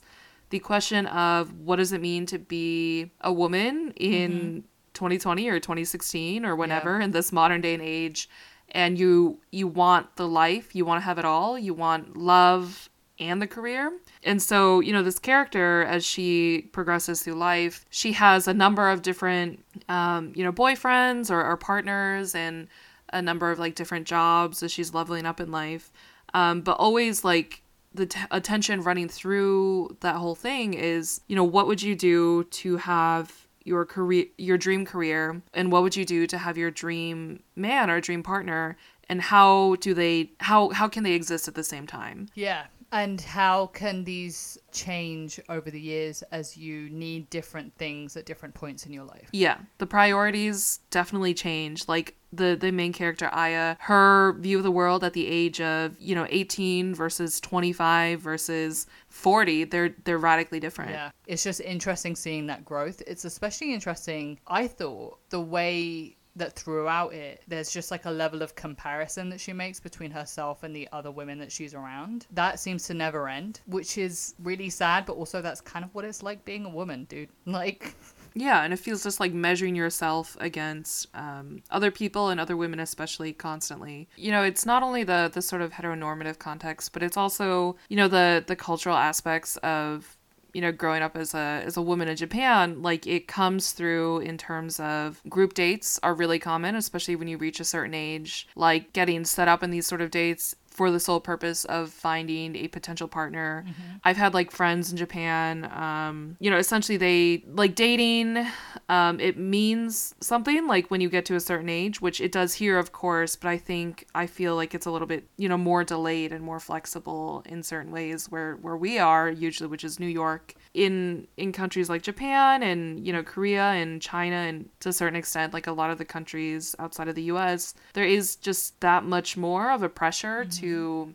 the 0.50 0.60
question 0.60 1.08
of 1.08 1.52
what 1.60 1.78
does 1.78 1.92
it 1.92 2.02
mean 2.02 2.26
to 2.28 2.40
be 2.40 3.12
a 3.22 3.34
woman 3.34 3.92
in 3.98 4.64
2020 4.94 5.50
or 5.50 5.60
2016 5.60 6.46
or 6.46 6.56
whenever 6.56 7.00
in 7.02 7.12
this 7.12 7.32
modern 7.32 7.60
day 7.60 7.74
and 7.74 7.84
age 7.84 8.30
and 8.70 8.98
you 8.98 9.40
you 9.52 9.68
want 9.68 10.16
the 10.16 10.28
life 10.28 10.76
you 10.76 10.86
want 10.86 11.02
to 11.02 11.06
have 11.06 11.20
it 11.20 11.26
all 11.26 11.60
you 11.60 11.74
want 11.74 12.16
love 12.16 12.90
and 13.20 13.42
the 13.42 13.48
career. 13.48 13.94
And 14.24 14.42
so 14.42 14.80
you 14.82 14.92
know 14.92 15.04
this 15.04 15.20
character 15.20 15.84
as 15.84 16.06
she 16.06 16.70
progresses 16.72 17.22
through 17.22 17.36
life 17.36 17.86
she 17.90 18.14
has 18.14 18.48
a 18.48 18.54
number 18.54 18.90
of 18.90 19.02
different 19.02 19.64
um, 19.90 20.34
you 20.36 20.44
know 20.44 20.52
boyfriends 20.52 21.32
or, 21.32 21.44
or 21.44 21.58
partners 21.58 22.36
and 22.36 22.68
a 23.14 23.22
number 23.22 23.52
of 23.52 23.60
like 23.60 23.76
different 23.76 24.08
jobs 24.08 24.64
as 24.64 24.72
she's 24.72 24.94
leveling 24.94 25.26
up 25.26 25.40
in 25.40 25.52
life. 25.52 25.92
Um, 26.34 26.62
but 26.62 26.74
always 26.74 27.24
like 27.24 27.62
the 27.94 28.06
t- 28.08 28.20
attention 28.32 28.82
running 28.82 29.08
through 29.08 29.96
that 30.02 30.16
whole 30.16 30.36
thing 30.36 30.74
is 30.74 31.22
you 31.28 31.36
know 31.36 31.44
what 31.44 31.68
would 31.68 31.82
you 31.82 31.96
do 31.96 32.44
to 32.44 32.78
have 32.78 33.48
your 33.64 33.86
career 33.86 34.26
your 34.38 34.58
dream 34.58 34.86
career? 34.86 35.42
And 35.54 35.72
what 35.72 35.84
would 35.84 35.96
you 35.96 36.06
do 36.06 36.28
to 36.28 36.38
have 36.38 36.58
your 36.58 36.72
dream 36.72 37.42
man 37.56 37.90
or 37.90 38.00
dream 38.00 38.24
partner? 38.24 38.78
And 39.08 39.22
how 39.22 39.76
do 39.82 39.94
they 39.94 40.32
how 40.40 40.70
how 40.70 40.88
can 40.88 41.04
they 41.04 41.14
exist 41.14 41.48
at 41.48 41.56
the 41.56 41.64
same 41.64 41.88
time? 41.88 42.30
Yeah. 42.36 42.66
And 42.96 43.20
how 43.20 43.68
can 43.68 44.06
these 44.06 44.58
change 44.72 45.40
over 45.50 45.70
the 45.70 45.80
years 45.82 46.24
as 46.32 46.56
you 46.56 46.90
need 46.90 47.30
different 47.30 47.76
things 47.78 48.16
at 48.16 48.26
different 48.26 48.56
points 48.56 48.86
in 48.86 48.94
your 48.94 49.04
life? 49.04 49.30
yeah 49.32 49.58
the 49.80 49.86
priorities 49.86 50.80
definitely 50.92 51.34
change 51.34 51.88
like 51.88 52.16
the 52.32 52.58
the 52.60 52.72
main 52.72 52.94
character 52.94 53.30
aya 53.34 53.76
her 53.80 54.38
view 54.40 54.58
of 54.58 54.64
the 54.64 54.72
world 54.72 55.04
at 55.04 55.14
the 55.14 55.28
age 55.28 55.60
of 55.62 55.96
you 56.00 56.16
know 56.16 56.26
18 56.30 56.96
versus 56.96 57.40
25 57.40 58.20
versus 58.22 58.88
40 59.10 59.66
they're 59.66 59.96
they're 60.06 60.18
radically 60.18 60.60
different 60.60 60.92
Yeah. 60.92 61.12
It's 61.28 61.44
just 61.44 61.60
interesting 61.62 62.16
seeing 62.16 62.48
that 62.48 62.64
growth. 62.64 63.02
It's 63.08 63.26
especially 63.26 63.74
interesting, 63.74 64.40
I 64.48 64.68
thought, 64.68 65.20
the 65.30 65.42
way 65.42 66.18
that 66.36 66.54
throughout 66.54 67.14
it, 67.14 67.44
there's 67.48 67.72
just 67.72 67.92
like 67.92 68.06
a 68.06 68.12
level 68.12 68.42
of 68.42 68.56
comparison 68.56 69.30
that 69.30 69.40
she 69.40 69.54
makes 69.54 69.80
between 69.80 70.12
herself 70.12 70.64
and 70.64 70.76
the 70.76 70.88
other 70.92 71.12
women 71.12 71.40
that 71.40 71.52
she's 71.52 71.74
around. 71.74 72.28
That 72.32 72.60
seems 72.60 72.84
to 72.88 72.94
never 72.94 73.28
end, 73.28 73.62
which 73.66 73.98
is 73.98 74.36
really 74.40 74.70
sad, 74.70 75.06
but 75.06 75.14
also 75.14 75.42
that's 75.42 75.62
kind 75.62 75.86
of 75.86 75.94
what 75.94 76.06
it's 76.06 76.24
like 76.24 76.44
being 76.46 76.66
a 76.66 76.70
woman, 76.70 77.06
dude. 77.06 77.30
Like, 77.56 77.96
Yeah, 78.34 78.64
and 78.64 78.74
it 78.74 78.80
feels 78.80 79.02
just 79.02 79.22
like 79.22 79.34
measuring 79.34 79.78
yourself 79.78 80.36
against 80.42 81.08
um, 81.16 81.64
other 81.72 81.90
people 81.90 82.28
and 82.28 82.40
other 82.40 82.58
women, 82.58 82.82
especially 82.82 83.32
constantly. 83.32 84.10
You 84.18 84.32
know, 84.32 84.44
it's 84.44 84.66
not 84.66 84.84
only 84.84 85.06
the 85.06 85.32
the 85.34 85.42
sort 85.42 85.62
of 85.62 85.72
heteronormative 85.72 86.38
context, 86.38 86.92
but 86.92 87.02
it's 87.02 87.16
also 87.16 87.78
you 87.88 87.96
know 87.96 88.10
the 88.10 88.44
the 88.46 88.56
cultural 88.58 88.98
aspects 88.98 89.56
of 89.58 90.15
you 90.56 90.62
know 90.62 90.72
growing 90.72 91.04
up 91.04 91.18
as 91.18 91.34
a 91.34 91.62
as 91.66 91.76
a 91.76 91.82
woman 91.82 92.08
in 92.08 92.16
Japan. 92.16 92.82
Like 92.82 93.06
it 93.06 93.28
comes 93.28 93.74
through 93.74 94.20
in 94.20 94.38
terms 94.38 94.80
of 94.80 95.22
group 95.28 95.54
dates 95.54 96.00
are 96.02 96.14
really 96.14 96.40
common, 96.40 96.76
especially 96.76 97.18
when 97.18 97.28
you 97.28 97.38
reach 97.38 97.60
a 97.60 97.66
certain 97.66 97.94
age. 97.94 98.48
Like 98.56 98.94
getting 98.94 99.26
set 99.26 99.50
up 99.50 99.64
in 99.64 99.72
these 99.72 99.86
sort 99.86 100.02
of 100.02 100.12
dates 100.12 100.56
for 100.76 100.92
the 100.92 101.00
sole 101.00 101.22
purpose 101.22 101.64
of 101.66 101.90
finding 101.90 102.56
a 102.58 102.68
potential 102.68 103.08
partner. 103.08 103.66
I've 104.04 104.18
had 104.18 104.34
like 104.34 104.52
friends 104.52 104.92
in 104.92 104.98
Japan, 104.98 105.72
um, 105.74 106.36
you 106.42 106.52
know, 106.52 106.58
essentially 106.58 106.98
they 106.98 107.44
like 107.48 107.76
dating, 107.76 108.46
um, 108.90 109.20
it 109.22 109.38
means 109.38 110.14
something 110.20 110.68
like 110.68 110.92
when 110.92 111.00
you 111.00 111.10
get 111.10 111.26
to 111.26 111.36
a 111.36 111.40
certain 111.40 111.70
age, 111.70 112.02
which 112.02 112.20
it 112.20 112.34
does 112.34 112.54
here, 112.54 112.78
of 112.78 112.92
course, 112.92 113.38
but 113.38 113.48
I 113.48 113.58
think 113.58 114.06
I 114.14 114.28
feel 114.28 114.56
like 114.56 114.76
it's 114.76 114.86
a 114.86 114.92
little 114.92 115.08
bit, 115.08 115.24
you 115.38 115.48
know, 115.48 115.58
more 115.58 115.86
delayed 115.86 116.34
and 116.34 116.44
more 116.44 116.60
flexible 116.60 117.42
in 117.46 117.64
certain 117.64 117.92
ways 117.92 118.30
where, 118.30 118.56
where 118.56 118.76
we 118.76 119.00
are 119.00 119.30
usually, 119.30 119.70
which 119.70 119.86
is 119.86 120.00
New 120.00 120.08
York. 120.08 120.56
In 120.74 121.26
in 121.38 121.54
countries 121.54 121.90
like 121.90 122.02
Japan 122.02 122.62
and 122.62 123.08
you 123.08 123.14
know 123.14 123.24
Korea 123.24 123.64
and 123.82 124.02
China 124.02 124.36
and 124.36 124.68
to 124.82 124.90
a 124.90 124.94
certain 124.94 125.16
extent 125.16 125.54
like 125.54 125.68
a 125.68 125.72
lot 125.72 125.90
of 125.90 125.98
the 125.98 126.04
countries 126.04 126.76
outside 126.80 127.08
of 127.08 127.16
the 127.16 127.24
US 127.34 127.76
there 127.94 128.04
is 128.04 128.36
just 128.36 128.78
that 128.82 129.06
much 129.06 129.38
more 129.38 129.72
of 129.72 129.84
a 129.84 129.88
pressure 129.88 130.44
to 130.44 130.65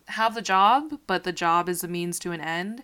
have 0.09 0.35
the 0.35 0.43
job 0.43 0.99
but 1.07 1.25
the 1.25 1.33
job 1.33 1.69
is 1.69 1.85
a 1.85 1.89
means 1.89 2.19
to 2.21 2.33
an 2.33 2.41
end. 2.41 2.83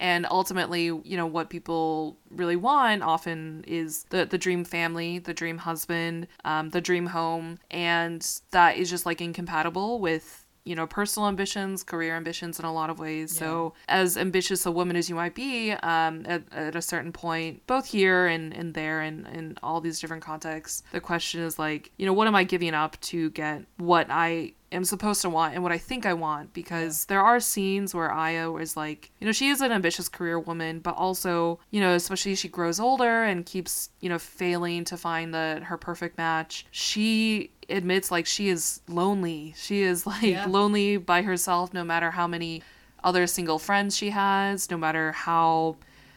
And 0.00 0.26
ultimately 0.30 0.84
you 0.84 1.16
know 1.16 1.26
what 1.26 1.50
people 1.50 2.16
really 2.30 2.56
want 2.56 3.02
often 3.02 3.64
is 3.66 4.04
the 4.10 4.24
the 4.24 4.38
dream 4.38 4.64
family 4.64 5.18
the 5.18 5.34
dream 5.34 5.58
husband 5.58 6.28
um, 6.44 6.70
the 6.70 6.80
dream 6.80 7.06
home. 7.06 7.58
And 7.70 8.26
that 8.50 8.76
is 8.76 8.90
just 8.90 9.06
like 9.06 9.20
incompatible 9.20 10.00
with 10.00 10.44
you 10.68 10.74
know 10.74 10.86
personal 10.86 11.28
ambitions 11.28 11.82
career 11.82 12.14
ambitions 12.14 12.58
in 12.58 12.64
a 12.64 12.72
lot 12.72 12.90
of 12.90 12.98
ways. 12.98 13.34
So 13.34 13.72
as 13.88 14.16
ambitious 14.16 14.66
a 14.66 14.70
woman 14.70 14.96
as 14.96 15.08
you 15.08 15.14
might 15.14 15.34
be 15.34 15.72
um, 15.72 16.24
at, 16.26 16.42
at 16.52 16.76
a 16.76 16.82
certain 16.82 17.12
point 17.12 17.66
both 17.66 17.86
here 17.86 18.26
and, 18.26 18.52
and 18.52 18.74
there 18.74 19.00
and 19.00 19.26
in 19.28 19.58
all 19.62 19.80
these 19.80 20.00
different 20.00 20.22
contexts 20.22 20.82
the 20.92 21.00
question 21.00 21.40
is 21.40 21.58
like 21.58 21.90
you 21.96 22.04
know 22.06 22.12
what 22.12 22.26
am 22.26 22.34
i 22.34 22.44
giving 22.44 22.74
up 22.74 23.00
to 23.00 23.30
get 23.30 23.64
what 23.76 24.06
i 24.10 24.52
am 24.72 24.84
supposed 24.84 25.22
to 25.22 25.30
want 25.30 25.54
and 25.54 25.62
what 25.62 25.72
I 25.72 25.78
think 25.78 26.06
I 26.06 26.14
want? 26.14 26.52
Because 26.52 27.06
there 27.06 27.22
are 27.22 27.40
scenes 27.40 27.94
where 27.94 28.12
Aya 28.12 28.54
is 28.56 28.76
like, 28.76 29.10
you 29.20 29.26
know, 29.26 29.32
she 29.32 29.48
is 29.48 29.60
an 29.60 29.72
ambitious 29.72 30.08
career 30.08 30.38
woman, 30.38 30.80
but 30.80 30.94
also, 30.96 31.58
you 31.70 31.80
know, 31.80 31.94
especially 31.94 32.34
she 32.34 32.48
grows 32.48 32.78
older 32.78 33.24
and 33.24 33.46
keeps, 33.46 33.90
you 34.00 34.08
know, 34.08 34.18
failing 34.18 34.84
to 34.84 34.96
find 34.96 35.32
the 35.32 35.60
her 35.64 35.76
perfect 35.76 36.18
match. 36.18 36.66
She 36.70 37.50
admits 37.68 38.10
like 38.10 38.26
she 38.26 38.48
is 38.48 38.80
lonely. 38.88 39.54
She 39.56 39.82
is 39.82 40.06
like 40.12 40.22
Yeah. 40.22 40.46
lonely 40.46 40.96
by 40.96 41.22
herself 41.22 41.72
no 41.74 41.84
matter 41.84 42.10
how 42.12 42.26
many 42.26 42.62
other 43.04 43.26
single 43.26 43.58
friends 43.58 43.96
she 43.96 44.10
has, 44.10 44.70
no 44.70 44.76
matter 44.76 45.12
how 45.12 45.76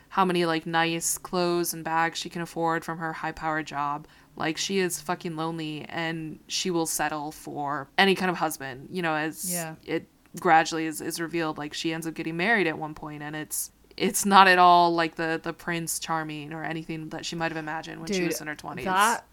how 0.09 0.25
many 0.25 0.45
like 0.45 0.65
nice 0.65 1.17
clothes 1.17 1.73
and 1.73 1.83
bags 1.85 2.19
she 2.19 2.27
can 2.29 2.41
afford 2.41 2.83
from 2.83 2.97
her 2.97 3.13
high 3.13 3.31
powered 3.31 3.65
job. 3.65 4.07
Like 4.35 4.57
she 4.57 4.79
is 4.79 4.99
fucking 4.99 5.35
lonely 5.37 5.85
and 5.87 6.39
she 6.47 6.69
will 6.71 6.85
settle 6.85 7.31
for 7.31 7.87
any 7.97 8.15
kind 8.15 8.29
of 8.31 8.37
husband, 8.37 8.89
you 8.91 9.01
know, 9.01 9.13
as 9.15 9.49
Yeah. 9.53 9.75
it 9.85 10.07
gradually 10.39 10.85
is, 10.85 11.01
is 11.01 11.19
revealed 11.19 11.57
like 11.57 11.73
she 11.73 11.93
ends 11.93 12.07
up 12.07 12.13
getting 12.13 12.37
married 12.37 12.65
at 12.67 12.77
one 12.77 12.93
point 12.93 13.21
and 13.23 13.35
it's 13.35 13.71
it's 13.97 14.25
not 14.25 14.47
at 14.47 14.57
all 14.57 14.93
like 14.95 15.15
the 15.15 15.39
the 15.43 15.51
prince 15.53 15.99
charming 15.99 16.53
or 16.53 16.63
anything 16.63 17.09
that 17.09 17.25
she 17.25 17.35
might 17.35 17.51
have 17.51 17.57
imagined 17.57 17.99
when 18.01 18.11
she 18.11 18.25
was 18.25 18.39
in 18.41 18.47
her 18.47 18.55
20s. 18.55 18.85
That 18.85 19.25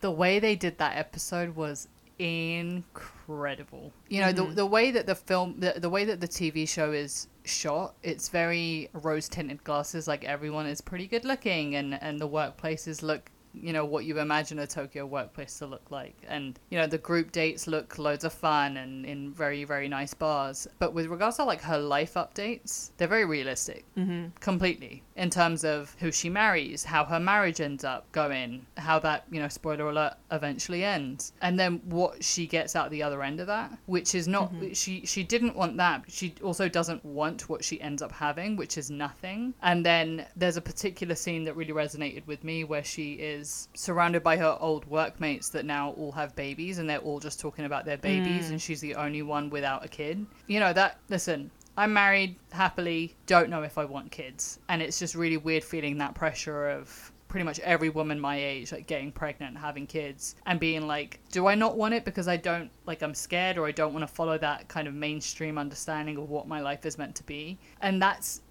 the 0.00 0.10
way 0.10 0.38
they 0.38 0.54
did 0.56 0.78
that 0.78 0.96
episode 0.96 1.56
was 1.56 1.88
incredible. 2.18 3.92
You 4.08 4.20
know, 4.20 4.32
Mm-hmm. 4.32 4.50
the 4.50 4.54
the 4.56 4.66
way 4.66 4.90
that 4.90 5.06
the 5.06 5.14
film 5.14 5.56
the, 5.58 5.74
the 5.78 5.90
way 5.90 6.04
that 6.04 6.20
the 6.20 6.28
TV 6.28 6.68
show 6.68 6.92
is 6.92 7.28
shot, 7.44 7.94
it's 8.02 8.28
very 8.28 8.88
rose 8.92 9.28
tinted 9.28 9.62
glasses 9.64 10.08
like 10.08 10.24
everyone 10.24 10.66
is 10.66 10.80
pretty 10.80 11.06
good 11.06 11.24
looking 11.24 11.76
and 11.76 11.94
and 12.02 12.18
the 12.20 12.28
workplaces 12.28 13.02
look 13.02 13.30
you 13.60 13.72
know, 13.72 13.84
what 13.84 14.04
you 14.04 14.18
imagine 14.18 14.58
a 14.58 14.66
Tokyo 14.66 15.06
workplace 15.06 15.58
to 15.58 15.66
look 15.66 15.90
like. 15.90 16.16
And, 16.28 16.58
you 16.70 16.78
know, 16.78 16.86
the 16.86 16.98
group 16.98 17.32
dates 17.32 17.66
look 17.66 17.98
loads 17.98 18.24
of 18.24 18.32
fun 18.32 18.76
and 18.76 19.04
in 19.06 19.32
very, 19.32 19.64
very 19.64 19.88
nice 19.88 20.14
bars. 20.14 20.68
But 20.78 20.92
with 20.92 21.06
regards 21.06 21.36
to 21.36 21.44
like 21.44 21.62
her 21.62 21.78
life 21.78 22.14
updates, 22.14 22.90
they're 22.96 23.08
very 23.08 23.24
realistic. 23.24 23.84
Mm-hmm. 23.96 24.28
Completely. 24.40 25.02
In 25.16 25.30
terms 25.30 25.64
of 25.64 25.96
who 25.98 26.12
she 26.12 26.28
marries, 26.28 26.84
how 26.84 27.04
her 27.04 27.20
marriage 27.20 27.60
ends 27.60 27.84
up 27.84 28.10
going, 28.12 28.66
how 28.76 28.98
that, 29.00 29.24
you 29.30 29.40
know, 29.40 29.48
spoiler 29.48 29.88
alert, 29.88 30.14
eventually 30.30 30.84
ends. 30.84 31.32
And 31.40 31.58
then 31.58 31.80
what 31.86 32.22
she 32.22 32.46
gets 32.46 32.76
out 32.76 32.90
the 32.90 33.02
other 33.02 33.22
end 33.22 33.40
of 33.40 33.46
that, 33.46 33.76
which 33.86 34.14
is 34.14 34.28
not, 34.28 34.52
she, 34.72 35.06
she 35.06 35.22
didn't 35.22 35.56
want 35.56 35.76
that. 35.78 36.04
She 36.08 36.34
also 36.42 36.68
doesn't 36.68 37.04
want 37.04 37.48
what 37.48 37.64
she 37.64 37.80
ends 37.80 38.02
up 38.02 38.12
having, 38.12 38.56
which 38.56 38.76
is 38.76 38.90
nothing. 38.90 39.54
And 39.62 39.84
then 39.84 40.26
there's 40.36 40.56
a 40.56 40.62
particular 40.62 41.14
scene 41.14 41.44
that 41.44 41.56
really 41.56 41.72
resonated 41.72 42.26
with 42.26 42.44
me 42.44 42.64
where 42.64 42.84
she 42.84 43.14
is 43.14 43.45
surrounded 43.74 44.22
by 44.22 44.36
her 44.36 44.56
old 44.60 44.84
workmates 44.86 45.48
that 45.50 45.64
now 45.64 45.90
all 45.90 46.12
have 46.12 46.34
babies 46.36 46.78
and 46.78 46.88
they're 46.88 46.98
all 46.98 47.20
just 47.20 47.40
talking 47.40 47.64
about 47.64 47.84
their 47.84 47.98
babies 47.98 48.46
mm. 48.46 48.50
and 48.52 48.62
she's 48.62 48.80
the 48.80 48.94
only 48.94 49.22
one 49.22 49.50
without 49.50 49.84
a 49.84 49.88
kid. 49.88 50.26
You 50.46 50.60
know, 50.60 50.72
that, 50.72 50.98
listen, 51.08 51.50
I'm 51.76 51.92
married 51.92 52.36
happily, 52.52 53.14
don't 53.26 53.50
know 53.50 53.62
if 53.62 53.78
I 53.78 53.84
want 53.84 54.10
kids. 54.10 54.58
And 54.68 54.80
it's 54.80 54.98
just 54.98 55.14
really 55.14 55.36
weird 55.36 55.64
feeling 55.64 55.98
that 55.98 56.14
pressure 56.14 56.70
of 56.70 57.12
pretty 57.28 57.44
much 57.44 57.58
every 57.60 57.88
woman 57.88 58.20
my 58.20 58.36
age 58.36 58.72
like 58.72 58.86
getting 58.86 59.10
pregnant 59.10 59.58
having 59.58 59.86
kids 59.86 60.36
and 60.46 60.60
being 60.60 60.86
like 60.86 61.18
do 61.32 61.48
i 61.48 61.54
not 61.54 61.76
want 61.76 61.92
it 61.92 62.04
because 62.04 62.28
i 62.28 62.36
don't 62.36 62.70
like 62.86 63.02
i'm 63.02 63.14
scared 63.14 63.58
or 63.58 63.66
i 63.66 63.72
don't 63.72 63.92
want 63.92 64.06
to 64.06 64.14
follow 64.14 64.38
that 64.38 64.68
kind 64.68 64.86
of 64.86 64.94
mainstream 64.94 65.58
understanding 65.58 66.16
of 66.16 66.30
what 66.30 66.46
my 66.46 66.60
life 66.60 66.86
is 66.86 66.96
meant 66.98 67.14
to 67.14 67.24
be 67.24 67.58
and 67.80 68.00
that's 68.00 68.42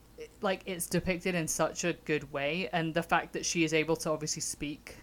like 0.41 0.61
it's 0.65 0.87
depicted 0.87 1.35
in 1.35 1.47
such 1.47 1.83
a 1.83 1.93
good 1.93 2.31
way 2.31 2.69
and 2.71 2.93
the 2.93 3.03
fact 3.03 3.33
that 3.33 3.45
she 3.45 3.63
is 3.63 3.73
able 3.73 3.95
to 3.95 4.09
obviously 4.09 4.41
speak 4.41 4.97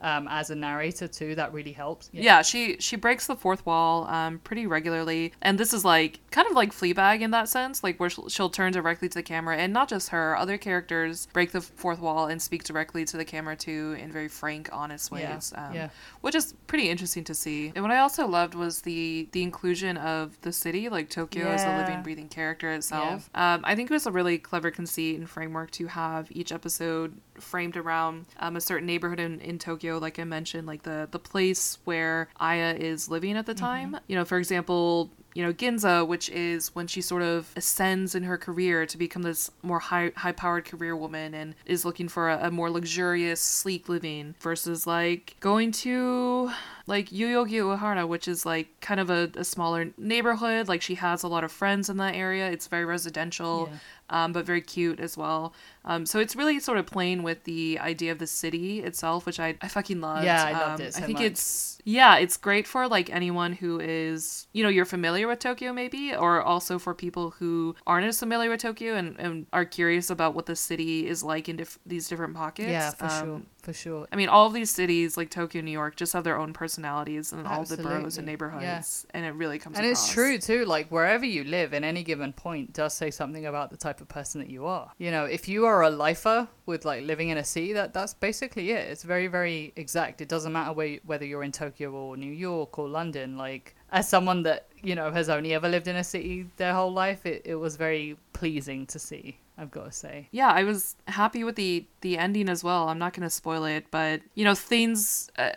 um, 0.00 0.28
as 0.28 0.50
a 0.50 0.54
narrator 0.54 1.08
too 1.08 1.34
that 1.34 1.52
really 1.52 1.72
helps 1.72 2.08
Yeah, 2.12 2.42
she 2.42 2.76
she 2.78 2.96
breaks 2.96 3.26
the 3.26 3.36
fourth 3.36 3.64
wall 3.66 4.06
um, 4.06 4.38
pretty 4.40 4.66
regularly, 4.66 5.32
and 5.42 5.58
this 5.58 5.72
is 5.74 5.84
like 5.84 6.20
kind 6.30 6.46
of 6.48 6.54
like 6.54 6.72
Fleabag 6.72 7.20
in 7.20 7.30
that 7.32 7.48
sense, 7.48 7.82
like 7.82 7.98
where 7.98 8.10
she'll, 8.10 8.28
she'll 8.28 8.50
turn 8.50 8.72
directly 8.72 9.08
to 9.08 9.14
the 9.14 9.22
camera, 9.22 9.56
and 9.56 9.72
not 9.72 9.88
just 9.88 10.10
her, 10.10 10.36
other 10.36 10.58
characters 10.58 11.26
break 11.32 11.52
the 11.52 11.60
fourth 11.60 12.00
wall 12.00 12.26
and 12.26 12.40
speak 12.40 12.64
directly 12.64 13.04
to 13.04 13.16
the 13.16 13.24
camera 13.24 13.56
too 13.56 13.96
in 13.98 14.12
very 14.12 14.28
frank, 14.28 14.68
honest 14.72 15.10
Yeah, 15.12 15.34
ways, 15.34 15.52
um, 15.56 15.74
yeah. 15.74 15.88
which 16.20 16.34
is 16.34 16.54
pretty 16.66 16.88
interesting 16.90 17.24
to 17.24 17.34
see. 17.34 17.72
And 17.74 17.82
what 17.82 17.90
I 17.90 17.98
also 17.98 18.26
loved 18.26 18.54
was 18.54 18.82
the 18.82 19.28
the 19.32 19.42
inclusion 19.42 19.96
of 19.96 20.40
the 20.42 20.52
city, 20.52 20.88
like 20.88 21.10
Tokyo 21.10 21.46
as 21.48 21.64
a 21.64 21.76
living, 21.76 22.02
breathing 22.02 22.28
character 22.28 22.70
itself. 22.72 23.28
Um, 23.34 23.62
I 23.64 23.74
think 23.74 23.90
it 23.90 23.94
was 23.94 24.06
a 24.06 24.12
really 24.12 24.38
clever 24.38 24.70
conceit 24.70 25.18
and 25.18 25.28
framework 25.28 25.70
to 25.72 25.86
have 25.88 26.28
each 26.30 26.52
episode 26.52 27.20
framed 27.42 27.76
around 27.76 28.26
um, 28.38 28.56
a 28.56 28.60
certain 28.60 28.86
neighborhood 28.86 29.20
in, 29.20 29.40
in 29.40 29.58
Tokyo, 29.58 29.98
like 29.98 30.18
I 30.18 30.24
mentioned, 30.24 30.66
like 30.66 30.82
the 30.82 31.08
the 31.10 31.18
place 31.18 31.78
where 31.84 32.28
Aya 32.38 32.74
is 32.74 33.08
living 33.08 33.36
at 33.36 33.46
the 33.46 33.54
time. 33.54 33.96
You 34.06 34.16
know, 34.16 34.24
for 34.24 34.38
example, 34.38 35.10
you 35.34 35.44
know 35.44 35.52
Ginza, 35.52 36.04
which 36.06 36.28
is 36.30 36.74
when 36.74 36.88
she 36.88 37.00
sort 37.00 37.22
of 37.22 37.52
ascends 37.54 38.16
in 38.16 38.24
her 38.24 38.36
career 38.36 38.86
to 38.86 38.98
become 38.98 39.22
this 39.22 39.50
more 39.62 39.78
high 39.78 40.10
high 40.16 40.32
powered 40.32 40.64
career 40.64 40.96
woman 40.96 41.32
and 41.32 41.54
is 41.64 41.84
looking 41.84 42.08
for 42.08 42.28
a, 42.28 42.48
a 42.48 42.50
more 42.50 42.70
luxurious, 42.70 43.40
sleek 43.40 43.88
living 43.88 44.34
versus 44.40 44.84
like 44.86 45.36
going 45.38 45.70
to 45.70 46.50
like 46.88 47.10
Yoyogi 47.10 47.60
Uehara, 47.60 48.08
which 48.08 48.26
is 48.26 48.44
like 48.46 48.80
kind 48.80 48.98
of 48.98 49.10
a, 49.10 49.30
a 49.36 49.44
smaller 49.44 49.90
neighborhood. 49.96 50.66
Like 50.66 50.82
she 50.82 50.96
has 50.96 51.22
a 51.22 51.28
lot 51.28 51.44
of 51.44 51.52
friends 51.52 51.88
in 51.88 51.98
that 51.98 52.14
area. 52.14 52.50
It's 52.50 52.66
very 52.66 52.86
residential, 52.86 53.70
um, 54.10 54.32
but 54.32 54.46
very 54.46 54.62
cute 54.62 54.98
as 54.98 55.16
well. 55.16 55.52
Um, 55.88 56.06
so 56.06 56.20
it's 56.20 56.36
really 56.36 56.60
sort 56.60 56.78
of 56.78 56.86
playing 56.86 57.24
with 57.24 57.44
the 57.44 57.78
idea 57.80 58.12
of 58.12 58.18
the 58.20 58.26
city 58.28 58.80
itself, 58.80 59.26
which 59.26 59.40
I, 59.40 59.56
I 59.60 59.68
fucking 59.68 60.00
loved. 60.00 60.24
Yeah, 60.24 60.44
I 60.44 60.52
loved 60.54 60.80
Um, 60.80 60.86
it 60.86 60.94
so 60.94 61.02
I 61.02 61.06
think 61.06 61.18
much. 61.18 61.26
it's 61.32 61.78
yeah, 61.84 62.16
it's 62.18 62.36
great 62.36 62.66
for 62.66 62.86
like 62.88 63.10
anyone 63.10 63.52
who 63.54 63.80
is 63.80 64.46
you 64.52 64.62
know 64.62 64.68
you're 64.68 64.84
familiar 64.84 65.26
with 65.26 65.38
Tokyo 65.40 65.72
maybe, 65.72 66.14
or 66.14 66.42
also 66.42 66.78
for 66.78 66.94
people 66.94 67.30
who 67.30 67.74
aren't 67.86 68.06
as 68.06 68.18
familiar 68.20 68.50
with 68.50 68.60
Tokyo 68.60 68.94
and, 68.94 69.18
and 69.18 69.46
are 69.52 69.64
curious 69.64 70.10
about 70.10 70.34
what 70.34 70.46
the 70.46 70.56
city 70.56 71.06
is 71.08 71.22
like 71.22 71.48
in 71.48 71.56
diff- 71.56 71.78
these 71.86 72.08
different 72.08 72.34
pockets. 72.34 72.68
yeah 72.68 72.90
for 72.92 73.06
Um, 73.06 73.26
sure 73.28 73.42
for 73.62 73.72
sure 73.72 74.06
I 74.12 74.16
mean, 74.16 74.28
all 74.28 74.46
of 74.46 74.52
these 74.54 74.70
cities 74.70 75.16
like 75.16 75.30
Tokyo, 75.30 75.62
New 75.62 75.70
York, 75.70 75.96
just 75.96 76.12
have 76.12 76.24
their 76.24 76.38
own 76.38 76.52
personalities 76.52 77.32
and 77.32 77.46
all 77.46 77.64
the 77.64 77.76
boroughs 77.76 78.18
and 78.18 78.26
neighborhoods, 78.26 79.06
and 79.14 79.24
it 79.26 79.30
really 79.34 79.58
comes. 79.58 79.78
and 79.78 79.86
it's 79.86 80.08
true 80.08 80.38
too 80.38 80.64
like 80.64 80.88
wherever 80.90 81.24
you 81.24 81.44
live 81.44 81.72
in 81.72 81.84
any 81.84 82.02
given 82.02 82.32
point 82.32 82.72
does 82.72 82.94
say 82.94 83.10
something 83.10 83.46
about 83.46 83.70
the 83.70 83.76
type 83.76 84.00
of 84.00 84.08
person 84.08 84.40
that 84.40 84.50
you 84.50 84.66
are 84.66 84.90
you 84.98 85.10
know 85.10 85.24
if 85.24 85.48
you 85.48 85.66
are 85.66 85.77
a 85.82 85.90
lifer 85.90 86.48
with 86.66 86.84
like 86.84 87.04
living 87.04 87.28
in 87.28 87.38
a 87.38 87.44
city 87.44 87.72
that 87.72 87.92
that's 87.92 88.14
basically 88.14 88.70
it 88.70 88.88
it's 88.88 89.02
very 89.02 89.26
very 89.26 89.72
exact 89.76 90.20
it 90.20 90.28
doesn't 90.28 90.52
matter 90.52 90.72
where, 90.72 90.98
whether 91.04 91.24
you're 91.24 91.42
in 91.42 91.52
tokyo 91.52 91.90
or 91.90 92.16
new 92.16 92.32
york 92.32 92.78
or 92.78 92.88
london 92.88 93.36
like 93.36 93.74
as 93.90 94.08
someone 94.08 94.42
that 94.42 94.66
you 94.82 94.94
know 94.94 95.10
has 95.10 95.28
only 95.28 95.54
ever 95.54 95.68
lived 95.68 95.88
in 95.88 95.96
a 95.96 96.04
city 96.04 96.46
their 96.56 96.74
whole 96.74 96.92
life 96.92 97.24
it, 97.26 97.42
it 97.44 97.54
was 97.56 97.76
very 97.76 98.16
pleasing 98.32 98.86
to 98.86 98.98
see 98.98 99.38
i've 99.56 99.70
got 99.70 99.84
to 99.86 99.92
say 99.92 100.28
Yeah, 100.30 100.50
I 100.50 100.62
was 100.64 100.96
happy 101.06 101.42
with 101.44 101.56
the 101.56 101.86
the 102.00 102.16
ending 102.18 102.48
as 102.48 102.62
well. 102.62 102.88
I'm 102.88 102.98
not 102.98 103.12
going 103.12 103.24
to 103.24 103.30
spoil 103.30 103.64
it, 103.64 103.86
but 103.90 104.20
you 104.34 104.44
know, 104.44 104.54
things 104.54 105.30
uh, 105.36 105.50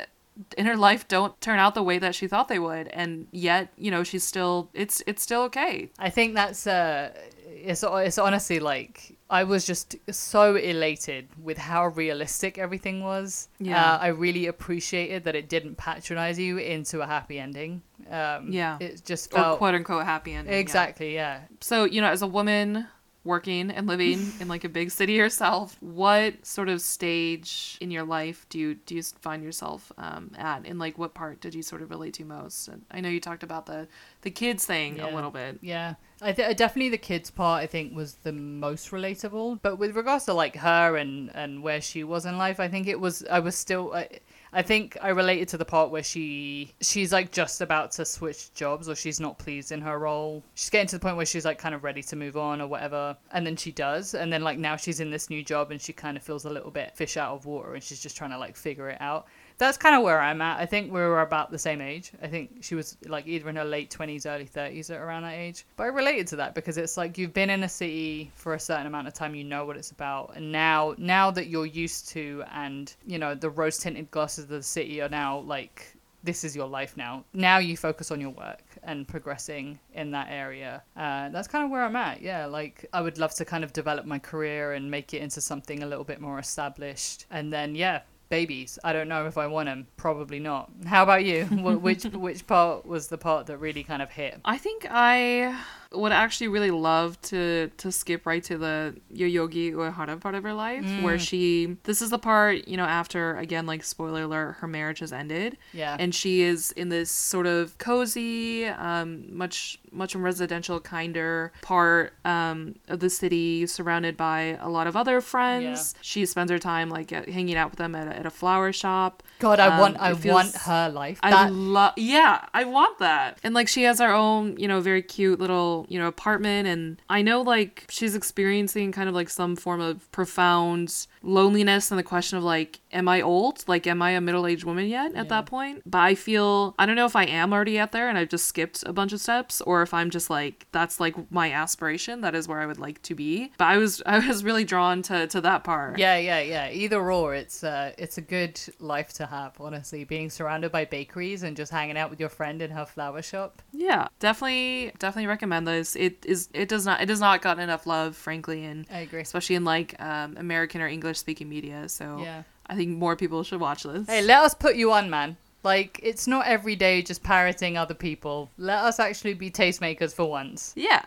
in 0.57 0.65
her 0.65 0.75
life 0.75 1.07
don't 1.07 1.39
turn 1.41 1.59
out 1.59 1.75
the 1.75 1.83
way 1.83 1.99
that 1.99 2.15
she 2.15 2.27
thought 2.27 2.47
they 2.47 2.57
would, 2.59 2.87
and 2.87 3.27
yet, 3.31 3.69
you 3.77 3.91
know, 3.91 4.03
she's 4.03 4.23
still 4.23 4.69
it's 4.73 5.03
it's 5.05 5.21
still 5.21 5.43
okay. 5.43 5.91
I 5.99 6.09
think 6.09 6.33
that's 6.33 6.65
uh 6.65 7.11
it's 7.45 7.83
it's 7.83 8.17
honestly 8.17 8.59
like 8.59 9.15
I 9.31 9.45
was 9.45 9.65
just 9.65 9.95
so 10.11 10.55
elated 10.55 11.29
with 11.41 11.57
how 11.57 11.87
realistic 11.87 12.57
everything 12.57 13.01
was. 13.01 13.47
Yeah. 13.59 13.93
Uh, 13.93 13.97
I 13.99 14.07
really 14.07 14.45
appreciated 14.47 15.23
that 15.23 15.35
it 15.35 15.47
didn't 15.49 15.75
patronize 15.77 16.37
you 16.37 16.57
into 16.57 17.01
a 17.01 17.07
happy 17.07 17.39
ending. 17.39 17.81
Um, 18.09 18.51
Yeah. 18.51 18.77
It 18.81 19.03
just 19.05 19.33
Or 19.33 19.55
quote 19.55 19.73
unquote 19.73 20.03
happy 20.05 20.33
ending. 20.33 20.53
exactly 20.53 21.13
yeah. 21.15 21.41
So, 21.61 21.85
you 21.85 22.01
know, 22.01 22.09
as 22.11 22.21
a 22.21 22.27
woman 22.27 22.87
working 23.23 23.69
and 23.69 23.85
living 23.87 24.19
in 24.41 24.47
like 24.47 24.63
a 24.63 24.69
big 24.69 24.91
city 24.91 25.13
yourself, 25.13 25.77
what 25.79 26.45
sort 26.45 26.67
of 26.69 26.81
stage 26.81 27.77
in 27.79 27.91
your 27.91 28.03
life 28.03 28.45
do 28.49 28.57
you 28.59 28.75
do 28.75 28.95
you 28.95 29.03
find 29.21 29.43
yourself 29.43 29.91
um, 29.97 30.31
at, 30.37 30.65
and 30.65 30.79
like 30.79 30.97
what 30.97 31.13
part 31.13 31.39
did 31.39 31.53
you 31.55 31.61
sort 31.61 31.81
of 31.81 31.89
relate 31.89 32.15
to 32.15 32.25
most? 32.25 32.67
And 32.67 32.81
I 32.91 32.99
know 32.99 33.09
you 33.09 33.19
talked 33.21 33.43
about 33.43 33.65
the 33.65 33.87
the 34.21 34.31
kids 34.31 34.65
thing 34.65 34.99
a 34.99 35.09
little 35.09 35.31
bit. 35.31 35.59
Yeah, 35.61 35.93
I 36.23 36.31
th- 36.33 36.49
uh, 36.49 36.53
definitely 36.53 36.89
the 36.89 36.99
kids 36.99 37.31
part 37.31 37.63
I 37.63 37.67
think 37.67 37.95
was 37.95 38.15
the 38.15 38.31
most 38.31 38.91
relatable. 38.91 39.59
But 39.61 39.77
with 39.77 39.95
regards 39.95 40.25
to 40.25 40.33
like 40.33 40.55
her 40.57 40.95
and 40.97 41.31
and 41.33 41.63
where 41.63 41.81
she 41.81 42.03
was 42.03 42.25
in 42.25 42.37
life, 42.37 42.59
I 42.59 42.67
think 42.67 42.87
it 42.87 42.99
was 42.99 43.25
I 43.29 43.39
was 43.39 43.55
still. 43.55 43.93
I, 43.93 44.07
I 44.53 44.61
think 44.61 44.97
I 45.01 45.09
related 45.09 45.47
to 45.49 45.57
the 45.57 45.63
part 45.63 45.91
where 45.91 46.03
she 46.03 46.73
she's 46.81 47.13
like 47.13 47.31
just 47.31 47.61
about 47.61 47.91
to 47.93 48.05
switch 48.05 48.53
jobs 48.53 48.89
or 48.89 48.95
she's 48.95 49.19
not 49.19 49.39
pleased 49.39 49.71
in 49.71 49.81
her 49.81 49.97
role. 49.97 50.43
She's 50.55 50.69
getting 50.69 50.87
to 50.89 50.97
the 50.97 50.99
point 50.99 51.15
where 51.15 51.25
she's 51.25 51.45
like 51.45 51.57
kind 51.57 51.73
of 51.73 51.83
ready 51.85 52.03
to 52.03 52.15
move 52.15 52.35
on 52.35 52.61
or 52.61 52.67
whatever, 52.67 53.15
and 53.31 53.47
then 53.47 53.55
she 53.55 53.71
does, 53.71 54.13
and 54.13 54.31
then 54.31 54.43
like 54.43 54.59
now 54.59 54.75
she's 54.75 54.99
in 54.99 55.09
this 55.09 55.29
new 55.29 55.41
job 55.43 55.71
and 55.71 55.81
she 55.81 55.93
kind 55.93 56.17
of 56.17 56.23
feels 56.23 56.45
a 56.45 56.49
little 56.49 56.71
bit 56.71 56.95
fish 56.95 57.15
out 57.17 57.33
of 57.33 57.45
water 57.45 57.73
and 57.73 57.83
she's 57.83 58.01
just 58.01 58.17
trying 58.17 58.31
to 58.31 58.37
like 58.37 58.57
figure 58.57 58.89
it 58.89 58.99
out 58.99 59.27
that's 59.61 59.77
kind 59.77 59.95
of 59.95 60.01
where 60.01 60.19
I'm 60.19 60.41
at. 60.41 60.59
I 60.59 60.65
think 60.65 60.91
we 60.91 60.99
were 60.99 61.21
about 61.21 61.51
the 61.51 61.59
same 61.59 61.81
age. 61.81 62.11
I 62.19 62.27
think 62.27 62.63
she 62.63 62.73
was 62.73 62.97
like 63.05 63.27
either 63.27 63.47
in 63.47 63.55
her 63.57 63.63
late 63.63 63.91
20s, 63.91 64.25
early 64.25 64.47
30s 64.47 64.89
at 64.89 64.99
around 64.99 65.21
that 65.21 65.35
age. 65.35 65.67
But 65.77 65.83
I 65.83 65.87
related 65.87 66.25
to 66.27 66.35
that 66.37 66.55
because 66.55 66.77
it's 66.77 66.97
like 66.97 67.15
you've 67.19 67.33
been 67.33 67.51
in 67.51 67.61
a 67.61 67.69
city 67.69 68.31
for 68.33 68.55
a 68.55 68.59
certain 68.59 68.87
amount 68.87 69.07
of 69.07 69.13
time, 69.13 69.35
you 69.35 69.43
know 69.43 69.65
what 69.65 69.77
it's 69.77 69.91
about. 69.91 70.35
And 70.35 70.51
now 70.51 70.95
now 70.97 71.29
that 71.29 71.45
you're 71.45 71.67
used 71.67 72.09
to 72.09 72.43
and, 72.51 72.91
you 73.05 73.19
know, 73.19 73.35
the 73.35 73.51
rose 73.51 73.77
tinted 73.77 74.09
glasses 74.09 74.45
of 74.45 74.49
the 74.49 74.63
city 74.63 74.99
are 74.99 75.09
now 75.09 75.37
like 75.41 75.95
this 76.23 76.43
is 76.43 76.55
your 76.55 76.67
life 76.67 76.97
now. 76.97 77.23
Now 77.33 77.59
you 77.59 77.77
focus 77.77 78.09
on 78.09 78.19
your 78.19 78.31
work 78.31 78.63
and 78.81 79.07
progressing 79.07 79.79
in 79.93 80.09
that 80.11 80.27
area. 80.31 80.81
Uh, 80.97 81.29
that's 81.29 81.47
kind 81.47 81.63
of 81.63 81.69
where 81.69 81.83
I'm 81.83 81.95
at. 81.95 82.21
Yeah, 82.23 82.47
like 82.47 82.87
I 82.93 83.01
would 83.01 83.19
love 83.19 83.35
to 83.35 83.45
kind 83.45 83.63
of 83.63 83.73
develop 83.73 84.07
my 84.07 84.17
career 84.17 84.73
and 84.73 84.89
make 84.89 85.13
it 85.13 85.21
into 85.21 85.39
something 85.39 85.83
a 85.83 85.85
little 85.85 86.03
bit 86.03 86.19
more 86.19 86.39
established. 86.39 87.27
And 87.29 87.53
then, 87.53 87.75
yeah, 87.75 88.01
babies. 88.31 88.79
I 88.83 88.93
don't 88.93 89.07
know 89.07 89.27
if 89.27 89.37
I 89.37 89.45
want 89.45 89.67
them. 89.67 89.85
Probably 89.97 90.39
not. 90.39 90.71
How 90.87 91.03
about 91.03 91.23
you? 91.23 91.45
Which 91.45 92.03
which 92.27 92.47
part 92.47 92.87
was 92.87 93.09
the 93.09 93.19
part 93.19 93.45
that 93.45 93.57
really 93.57 93.83
kind 93.83 94.01
of 94.01 94.09
hit? 94.09 94.39
I 94.43 94.57
think 94.57 94.87
I 94.89 95.55
would 95.93 96.11
actually 96.13 96.47
really 96.47 96.71
love 96.71 97.21
to 97.21 97.69
to 97.77 97.91
skip 97.91 98.25
right 98.25 98.43
to 98.45 98.57
the 98.57 98.95
Yoyogi 99.13 99.73
Uehara 99.73 100.19
part 100.21 100.35
of 100.35 100.43
her 100.43 100.53
life, 100.53 100.85
where 101.03 101.19
she 101.19 101.77
this 101.83 102.01
is 102.01 102.09
the 102.11 102.17
part 102.19 102.67
you 102.67 102.77
know 102.77 102.85
after 102.85 103.35
again 103.37 103.65
like 103.65 103.83
spoiler 103.83 104.23
alert 104.23 104.53
her 104.59 104.67
marriage 104.67 104.99
has 104.99 105.11
ended, 105.11 105.57
Yeah. 105.73 105.97
and 105.99 106.15
she 106.15 106.41
is 106.41 106.71
in 106.73 106.89
this 106.89 107.11
sort 107.11 107.45
of 107.45 107.77
cozy, 107.77 108.65
um, 108.67 109.35
much 109.35 109.79
much 109.91 110.15
more 110.15 110.23
residential, 110.23 110.79
kinder 110.79 111.51
part 111.61 112.13
um, 112.23 112.75
of 112.87 113.01
the 113.01 113.09
city, 113.09 113.67
surrounded 113.67 114.15
by 114.15 114.57
a 114.61 114.69
lot 114.69 114.87
of 114.87 114.95
other 114.95 115.19
friends. 115.19 115.93
She 116.01 116.25
spends 116.25 116.49
her 116.49 116.59
time 116.59 116.89
like 116.89 117.11
at, 117.11 117.27
hanging 117.27 117.57
out 117.57 117.71
with 117.71 117.77
them 117.79 117.93
at 117.95 118.07
a, 118.07 118.15
at 118.19 118.25
a 118.25 118.29
flower 118.29 118.71
shop. 118.71 119.21
God, 119.39 119.59
I 119.59 119.67
Um, 119.67 119.79
want 119.79 119.97
I 119.99 120.13
feels- 120.13 120.33
want 120.33 120.55
her 120.55 120.89
life. 120.89 121.19
I 121.21 121.31
That 121.31 121.51
love, 121.53 121.93
yeah, 121.97 122.45
I 122.53 122.63
want 122.63 122.99
that. 122.99 123.39
And 123.43 123.53
like 123.53 123.67
she 123.67 123.83
has 123.83 123.99
her 123.99 124.13
own, 124.13 124.55
you 124.57 124.67
know, 124.69 124.79
very 124.79 125.01
cute 125.01 125.39
little 125.39 125.80
little, 125.81 125.93
you 125.93 125.99
know, 125.99 126.07
apartment. 126.07 126.67
And 126.67 127.01
I 127.09 127.21
know 127.21 127.41
like 127.41 127.85
she's 127.89 128.15
experiencing 128.15 128.91
kind 128.91 129.09
of 129.09 129.15
like 129.15 129.29
some 129.29 129.55
form 129.55 129.81
of 129.81 130.11
profound 130.11 131.07
loneliness 131.23 131.91
and 131.91 131.99
the 131.99 132.03
question 132.03 132.37
of 132.37 132.43
like, 132.43 132.79
am 132.91 133.07
I 133.07 133.21
old? 133.21 133.63
Like, 133.67 133.87
am 133.87 134.01
I 134.01 134.11
a 134.11 134.21
middle 134.21 134.47
aged 134.47 134.63
woman 134.63 134.87
yet 134.87 135.13
at 135.15 135.29
that 135.29 135.45
point? 135.45 135.83
But 135.85 135.99
I 135.99 136.15
feel, 136.15 136.75
I 136.77 136.85
don't 136.85 136.95
know 136.95 137.05
if 137.05 137.15
I 137.15 137.25
am 137.25 137.53
already 137.53 137.77
at 137.77 137.91
there 137.91 138.09
and 138.09 138.17
I've 138.17 138.29
just 138.29 138.47
skipped 138.47 138.83
a 138.85 138.93
bunch 138.93 139.13
of 139.13 139.21
steps 139.21 139.61
or 139.61 139.81
if 139.81 139.93
I'm 139.93 140.09
just 140.09 140.29
like, 140.29 140.67
that's 140.71 140.99
like 140.99 141.15
my 141.31 141.51
aspiration. 141.51 142.21
That 142.21 142.35
is 142.35 142.47
where 142.47 142.59
I 142.59 142.65
would 142.65 142.79
like 142.79 143.01
to 143.03 143.15
be. 143.15 143.51
But 143.57 143.65
I 143.65 143.77
was, 143.77 144.01
I 144.05 144.25
was 144.25 144.43
really 144.43 144.63
drawn 144.63 145.01
to, 145.03 145.27
to 145.27 145.41
that 145.41 145.63
part. 145.63 145.97
Yeah, 145.97 146.17
yeah, 146.17 146.41
yeah. 146.41 146.69
Either 146.71 147.11
or, 147.11 147.35
it's 147.35 147.63
uh, 147.63 147.93
it's 147.97 148.17
a 148.17 148.21
good 148.21 148.59
life 148.79 149.13
to 149.13 149.25
have. 149.25 149.59
Honestly, 149.59 150.03
being 150.03 150.29
surrounded 150.29 150.71
by 150.71 150.85
bakeries 150.85 151.43
and 151.43 151.55
just 151.55 151.71
hanging 151.71 151.97
out 151.97 152.09
with 152.09 152.19
your 152.19 152.29
friend 152.29 152.61
in 152.61 152.71
her 152.71 152.85
flower 152.85 153.21
shop. 153.21 153.61
Yeah, 153.71 154.07
definitely, 154.19 154.91
definitely 154.99 155.27
recommend 155.27 155.67
It 155.95 156.25
is, 156.25 156.49
it 156.53 156.69
does 156.69 156.85
not, 156.85 157.01
it 157.01 157.05
does 157.07 157.19
not 157.19 157.41
got 157.41 157.59
enough 157.59 157.85
love, 157.87 158.15
frankly, 158.15 158.63
and 158.65 158.85
I 158.91 158.99
agree. 158.99 159.21
especially 159.21 159.55
in 159.55 159.63
like 159.65 159.99
um, 160.01 160.35
American 160.37 160.81
or 160.81 160.87
English 160.87 161.17
speaking 161.19 161.49
media. 161.49 161.87
So 161.89 162.19
Yeah. 162.21 162.43
I 162.67 162.75
think 162.75 162.97
more 162.97 163.15
people 163.15 163.43
should 163.43 163.59
watch 163.59 163.83
this. 163.83 164.07
Hey, 164.07 164.21
let 164.21 164.43
us 164.43 164.53
put 164.53 164.75
you 164.75 164.91
on, 164.93 165.09
man. 165.09 165.37
Like, 165.63 165.99
it's 166.01 166.25
not 166.25 166.47
every 166.47 166.75
day 166.75 167.01
just 167.01 167.21
parroting 167.21 167.77
other 167.77 167.93
people. 167.93 168.49
Let 168.57 168.79
us 168.83 168.99
actually 168.99 169.33
be 169.35 169.51
tastemakers 169.51 170.13
for 170.13 170.25
once. 170.29 170.73
yeah. 170.75 171.03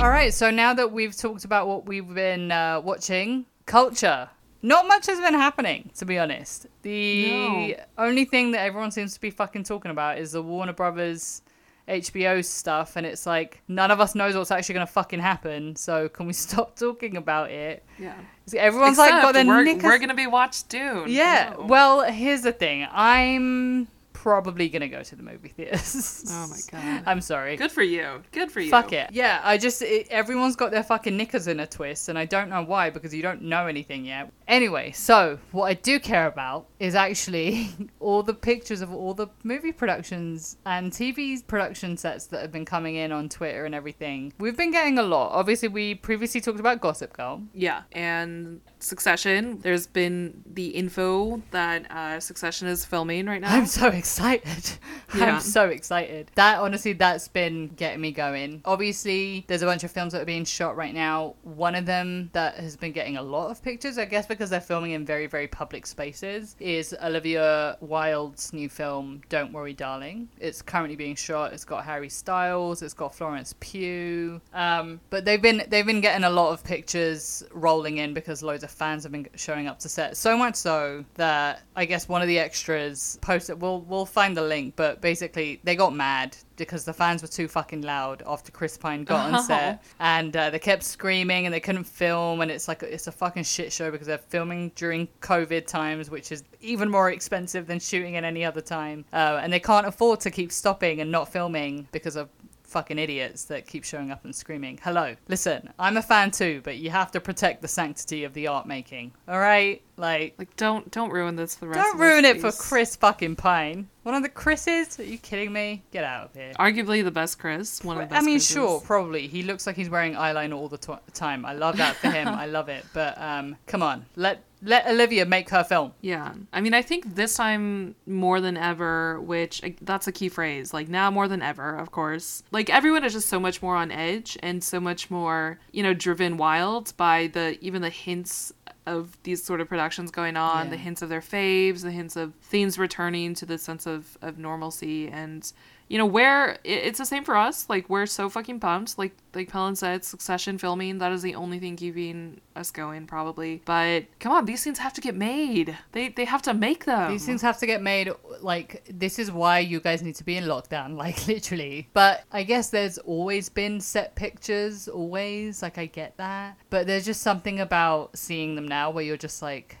All 0.00 0.10
right, 0.10 0.34
so 0.34 0.50
now 0.50 0.74
that 0.74 0.92
we've 0.92 1.16
talked 1.16 1.46
about 1.46 1.66
what 1.66 1.86
we've 1.86 2.12
been 2.12 2.52
uh, 2.52 2.80
watching, 2.84 3.46
culture. 3.64 4.28
Not 4.64 4.88
much 4.88 5.04
has 5.06 5.20
been 5.20 5.34
happening, 5.34 5.90
to 5.98 6.06
be 6.06 6.18
honest. 6.18 6.66
The 6.82 7.30
No. 7.30 7.74
only 7.98 8.24
thing 8.24 8.52
that 8.52 8.60
everyone 8.60 8.90
seems 8.92 9.12
to 9.12 9.20
be 9.20 9.28
fucking 9.30 9.64
talking 9.64 9.90
about 9.90 10.16
is 10.18 10.32
the 10.32 10.42
Warner 10.42 10.72
Brothers 10.72 11.42
HBO 11.86 12.40
stuff, 12.42 12.96
and 12.96 13.04
it's 13.06 13.26
like 13.26 13.60
none 13.68 13.90
of 13.90 14.00
us 14.00 14.14
knows 14.14 14.34
what's 14.34 14.50
actually 14.50 14.72
gonna 14.72 14.86
fucking 14.86 15.20
happen. 15.20 15.76
So 15.76 16.08
can 16.08 16.26
we 16.26 16.32
stop 16.46 16.76
talking 16.76 17.18
about 17.18 17.50
it? 17.50 17.84
Yeah. 17.98 18.14
Everyone's 18.56 18.96
like 18.96 19.10
got 19.10 19.18
Except 19.18 19.34
their 19.34 19.44
we're, 19.46 19.64
knickers. 19.64 19.82
we're 19.84 19.98
gonna 19.98 20.14
be 20.14 20.26
watched 20.26 20.70
Dune. 20.70 21.04
Yeah. 21.08 21.54
No. 21.58 21.66
Well, 21.66 22.00
here's 22.10 22.40
the 22.40 22.52
thing. 22.52 22.86
I'm 22.90 23.88
probably 24.14 24.70
gonna 24.70 24.88
go 24.88 25.02
to 25.02 25.14
the 25.16 25.22
movie 25.22 25.50
theaters. 25.50 26.24
Oh 26.32 26.46
my 26.48 26.56
God. 26.70 27.02
I'm 27.04 27.20
sorry. 27.20 27.56
Good 27.58 27.70
for 27.70 27.82
you. 27.82 28.22
Good 28.32 28.50
for 28.50 28.60
you. 28.60 28.70
Fuck 28.70 28.92
it. 28.94 29.10
Yeah, 29.12 29.42
I 29.44 29.58
just 29.58 29.82
it, 29.82 30.08
everyone's 30.08 30.56
got 30.56 30.70
their 30.70 30.82
fucking 30.82 31.14
knickers 31.14 31.46
in 31.48 31.60
a 31.60 31.66
twist, 31.66 32.08
and 32.08 32.18
I 32.18 32.24
don't 32.24 32.48
know 32.48 32.62
why 32.62 32.88
because 32.88 33.12
you 33.14 33.20
don't 33.20 33.42
know 33.42 33.66
anything 33.66 34.06
yet. 34.06 34.32
Anyway, 34.46 34.92
so 34.92 35.38
what 35.52 35.64
I 35.64 35.74
do 35.74 35.98
care 35.98 36.26
about 36.26 36.66
is 36.78 36.94
actually 36.94 37.70
all 38.00 38.22
the 38.22 38.34
pictures 38.34 38.80
of 38.82 38.92
all 38.92 39.14
the 39.14 39.28
movie 39.42 39.72
productions 39.72 40.58
and 40.66 40.92
TV 40.92 41.44
production 41.46 41.96
sets 41.96 42.26
that 42.26 42.42
have 42.42 42.52
been 42.52 42.64
coming 42.64 42.96
in 42.96 43.10
on 43.10 43.28
Twitter 43.28 43.64
and 43.64 43.74
everything. 43.74 44.32
We've 44.38 44.56
been 44.56 44.70
getting 44.70 44.98
a 44.98 45.02
lot. 45.02 45.32
Obviously, 45.32 45.68
we 45.68 45.94
previously 45.94 46.40
talked 46.40 46.60
about 46.60 46.80
Gossip 46.80 47.12
Girl. 47.14 47.42
Yeah, 47.54 47.82
and 47.92 48.60
Succession. 48.80 49.60
There's 49.60 49.86
been 49.86 50.42
the 50.46 50.68
info 50.68 51.42
that 51.50 51.90
uh, 51.90 52.20
Succession 52.20 52.68
is 52.68 52.84
filming 52.84 53.26
right 53.26 53.40
now. 53.40 53.54
I'm 53.54 53.66
so 53.66 53.88
excited. 53.88 54.72
Yeah. 55.14 55.34
I'm 55.36 55.40
so 55.40 55.68
excited. 55.68 56.32
That 56.34 56.58
honestly, 56.58 56.92
that's 56.92 57.28
been 57.28 57.68
getting 57.68 58.00
me 58.00 58.10
going. 58.10 58.62
Obviously, 58.64 59.44
there's 59.46 59.62
a 59.62 59.66
bunch 59.66 59.84
of 59.84 59.92
films 59.92 60.12
that 60.12 60.22
are 60.22 60.24
being 60.24 60.44
shot 60.44 60.76
right 60.76 60.92
now. 60.92 61.36
One 61.42 61.76
of 61.76 61.86
them 61.86 62.30
that 62.32 62.56
has 62.56 62.76
been 62.76 62.90
getting 62.90 63.16
a 63.16 63.22
lot 63.22 63.52
of 63.52 63.62
pictures, 63.62 63.96
I 63.96 64.06
guess 64.06 64.26
because 64.34 64.50
they're 64.50 64.60
filming 64.60 64.92
in 64.92 65.04
very, 65.04 65.26
very 65.26 65.46
public 65.46 65.86
spaces, 65.86 66.56
is 66.60 66.94
Olivia 67.02 67.76
Wilde's 67.80 68.52
new 68.52 68.68
film, 68.68 69.22
Don't 69.28 69.52
Worry, 69.52 69.72
Darling. 69.72 70.28
It's 70.38 70.62
currently 70.62 70.96
being 70.96 71.14
shot. 71.14 71.52
It's 71.52 71.64
got 71.64 71.84
Harry 71.84 72.08
Styles. 72.08 72.82
It's 72.82 72.94
got 72.94 73.14
Florence 73.14 73.54
Pugh. 73.60 74.40
Um, 74.52 75.00
but 75.10 75.24
they've 75.24 75.40
been 75.40 75.62
they've 75.68 75.86
been 75.86 76.00
getting 76.00 76.24
a 76.24 76.30
lot 76.30 76.52
of 76.52 76.64
pictures 76.64 77.44
rolling 77.52 77.98
in 77.98 78.14
because 78.14 78.42
loads 78.42 78.64
of 78.64 78.70
fans 78.70 79.04
have 79.04 79.12
been 79.12 79.26
showing 79.36 79.66
up 79.66 79.78
to 79.80 79.88
set. 79.88 80.16
So 80.16 80.36
much 80.36 80.56
so 80.56 81.04
that 81.14 81.62
I 81.76 81.84
guess 81.84 82.08
one 82.08 82.22
of 82.22 82.28
the 82.28 82.38
extras 82.38 83.18
posted. 83.20 83.60
We'll 83.60 83.80
we'll 83.82 84.06
find 84.06 84.36
the 84.36 84.42
link, 84.42 84.74
but 84.76 85.00
basically 85.00 85.60
they 85.64 85.76
got 85.76 85.94
mad 85.94 86.36
because 86.56 86.84
the 86.84 86.92
fans 86.92 87.22
were 87.22 87.28
too 87.28 87.48
fucking 87.48 87.82
loud 87.82 88.22
after 88.26 88.52
Chris 88.52 88.76
Pine 88.76 89.04
got 89.04 89.30
Oh. 89.32 89.36
on 89.36 89.42
set, 89.42 89.82
and 90.00 90.36
uh, 90.36 90.50
they 90.50 90.58
kept 90.58 90.82
screaming 90.82 91.46
and 91.46 91.54
they 91.54 91.60
couldn't 91.60 91.84
film, 91.84 92.40
and 92.40 92.50
it's 92.50 92.68
like 92.68 92.82
it's 92.82 93.06
a 93.06 93.12
fucking 93.12 93.44
shit 93.44 93.72
show 93.72 93.90
because 93.90 94.06
they're 94.06 94.18
filming 94.18 94.70
during 94.74 95.08
COVID 95.20 95.66
times, 95.66 96.10
which 96.10 96.30
is 96.32 96.44
even 96.60 96.90
more 96.90 97.10
expensive 97.10 97.66
than 97.66 97.80
shooting 97.80 98.16
at 98.16 98.24
any 98.24 98.44
other 98.44 98.60
time, 98.60 99.04
uh, 99.12 99.40
and 99.42 99.52
they 99.52 99.60
can't 99.60 99.86
afford 99.86 100.20
to 100.20 100.30
keep 100.30 100.52
stopping 100.52 101.00
and 101.00 101.10
not 101.10 101.30
filming 101.32 101.88
because 101.92 102.16
of 102.16 102.28
fucking 102.74 102.98
idiots 102.98 103.44
that 103.44 103.68
keep 103.68 103.84
showing 103.84 104.10
up 104.10 104.24
and 104.24 104.34
screaming. 104.34 104.80
Hello, 104.82 105.14
listen, 105.28 105.70
I'm 105.78 105.96
a 105.96 106.02
fan 106.02 106.32
too, 106.32 106.60
but 106.64 106.76
you 106.78 106.90
have 106.90 107.12
to 107.12 107.20
protect 107.20 107.62
the 107.62 107.68
sanctity 107.68 108.24
of 108.24 108.34
the 108.34 108.48
art 108.48 108.66
making. 108.66 109.12
All 109.28 109.38
right, 109.38 109.80
like. 109.96 110.34
like, 110.38 110.56
don't 110.56 110.90
don't 110.90 111.10
ruin 111.10 111.36
this 111.36 111.54
for 111.54 111.66
the 111.66 111.68
rest. 111.68 111.80
Don't 111.80 111.98
ruin 112.00 112.24
it 112.24 112.40
for. 112.40 112.50
Chris 112.50 112.96
fucking 112.96 113.36
Pine. 113.36 113.88
One 114.02 114.16
of 114.16 114.24
the 114.24 114.28
Chris's? 114.28 114.98
Are 114.98 115.04
you 115.04 115.18
kidding 115.18 115.52
me? 115.52 115.84
Get 115.92 116.02
out 116.02 116.26
of 116.26 116.34
here. 116.34 116.52
Arguably 116.58 117.04
the 117.04 117.12
best 117.12 117.38
Chris. 117.38 117.82
One 117.84 117.96
of 117.96 118.02
the 118.02 118.06
best. 118.08 118.20
I 118.20 118.24
mean, 118.24 118.34
Chris's. 118.34 118.52
sure, 118.52 118.80
probably. 118.80 119.28
He 119.28 119.44
looks 119.44 119.68
like 119.68 119.76
he's 119.76 119.88
wearing 119.88 120.14
eyeliner 120.14 120.56
all 120.56 120.68
the 120.68 120.98
time. 121.12 121.46
I 121.46 121.54
love 121.54 121.76
that 121.76 121.94
for 121.94 122.10
him. 122.10 122.26
I 122.44 122.46
love 122.46 122.68
it. 122.68 122.84
But 122.92 123.16
um, 123.20 123.56
come 123.68 123.84
on, 123.84 124.04
let 124.16 124.42
let 124.64 124.86
Olivia 124.86 125.26
make 125.26 125.50
her 125.50 125.62
film. 125.62 125.92
Yeah. 126.00 126.32
I 126.52 126.60
mean, 126.60 126.74
I 126.74 126.82
think 126.82 127.14
this 127.14 127.36
time 127.36 127.94
more 128.06 128.40
than 128.40 128.56
ever, 128.56 129.20
which 129.20 129.62
that's 129.82 130.06
a 130.06 130.12
key 130.12 130.28
phrase, 130.28 130.72
like 130.72 130.88
now 130.88 131.10
more 131.10 131.28
than 131.28 131.42
ever, 131.42 131.76
of 131.76 131.90
course. 131.90 132.42
Like 132.50 132.70
everyone 132.70 133.04
is 133.04 133.12
just 133.12 133.28
so 133.28 133.38
much 133.38 133.62
more 133.62 133.76
on 133.76 133.90
edge 133.92 134.38
and 134.42 134.64
so 134.64 134.80
much 134.80 135.10
more, 135.10 135.58
you 135.72 135.82
know, 135.82 135.94
driven 135.94 136.36
wild 136.36 136.96
by 136.96 137.28
the 137.28 137.58
even 137.60 137.82
the 137.82 137.90
hints 137.90 138.52
of 138.86 139.16
these 139.22 139.42
sort 139.42 139.60
of 139.62 139.68
productions 139.68 140.10
going 140.10 140.36
on, 140.36 140.66
Yeah. 140.66 140.70
the 140.72 140.76
hints 140.76 141.00
of 141.02 141.08
their 141.08 141.22
faves, 141.22 141.82
the 141.82 141.90
hints 141.90 142.16
of 142.16 142.34
themes 142.42 142.78
returning 142.78 143.32
to 143.34 143.46
the 143.46 143.56
sense 143.58 143.86
of, 143.86 144.18
of 144.20 144.38
normalcy 144.38 145.08
and 145.08 145.50
you 145.88 145.98
know 145.98 146.06
where 146.06 146.58
it's 146.64 146.98
the 146.98 147.06
same 147.06 147.24
for 147.24 147.36
us 147.36 147.68
like 147.68 147.88
we're 147.88 148.06
so 148.06 148.28
fucking 148.28 148.58
pumped 148.60 148.98
like 148.98 149.14
like 149.34 149.50
Pelin 149.50 149.76
said 149.76 150.04
succession 150.04 150.58
filming 150.58 150.98
that 150.98 151.12
is 151.12 151.22
the 151.22 151.34
only 151.34 151.58
thing 151.58 151.76
keeping 151.76 152.40
us 152.56 152.70
going 152.70 153.06
probably 153.06 153.62
but 153.64 154.04
come 154.18 154.32
on 154.32 154.44
these 154.44 154.64
things 154.64 154.78
have 154.78 154.92
to 154.92 155.00
get 155.00 155.14
made 155.14 155.76
they 155.92 156.08
they 156.08 156.24
have 156.24 156.42
to 156.42 156.54
make 156.54 156.84
them 156.84 156.94
These 157.10 157.26
things 157.26 157.42
have 157.42 157.58
to 157.58 157.66
get 157.66 157.82
made. 157.82 158.10
Like, 158.40 158.84
this 158.90 159.18
is 159.18 159.30
why 159.30 159.60
you 159.60 159.80
guys 159.80 160.02
need 160.02 160.16
to 160.16 160.24
be 160.24 160.36
in 160.36 160.44
lockdown, 160.44 160.96
like, 161.04 161.26
literally. 161.26 161.88
But 161.92 162.24
I 162.32 162.42
guess 162.42 162.70
there's 162.70 162.98
always 162.98 163.48
been 163.48 163.80
set 163.80 164.14
pictures, 164.14 164.88
always. 164.88 165.62
Like, 165.62 165.78
I 165.78 165.86
get 165.86 166.16
that. 166.16 166.56
But 166.70 166.86
there's 166.86 167.04
just 167.04 167.22
something 167.22 167.60
about 167.60 168.16
seeing 168.16 168.54
them 168.54 168.66
now 168.66 168.90
where 168.90 169.04
you're 169.04 169.16
just 169.16 169.42
like, 169.42 169.78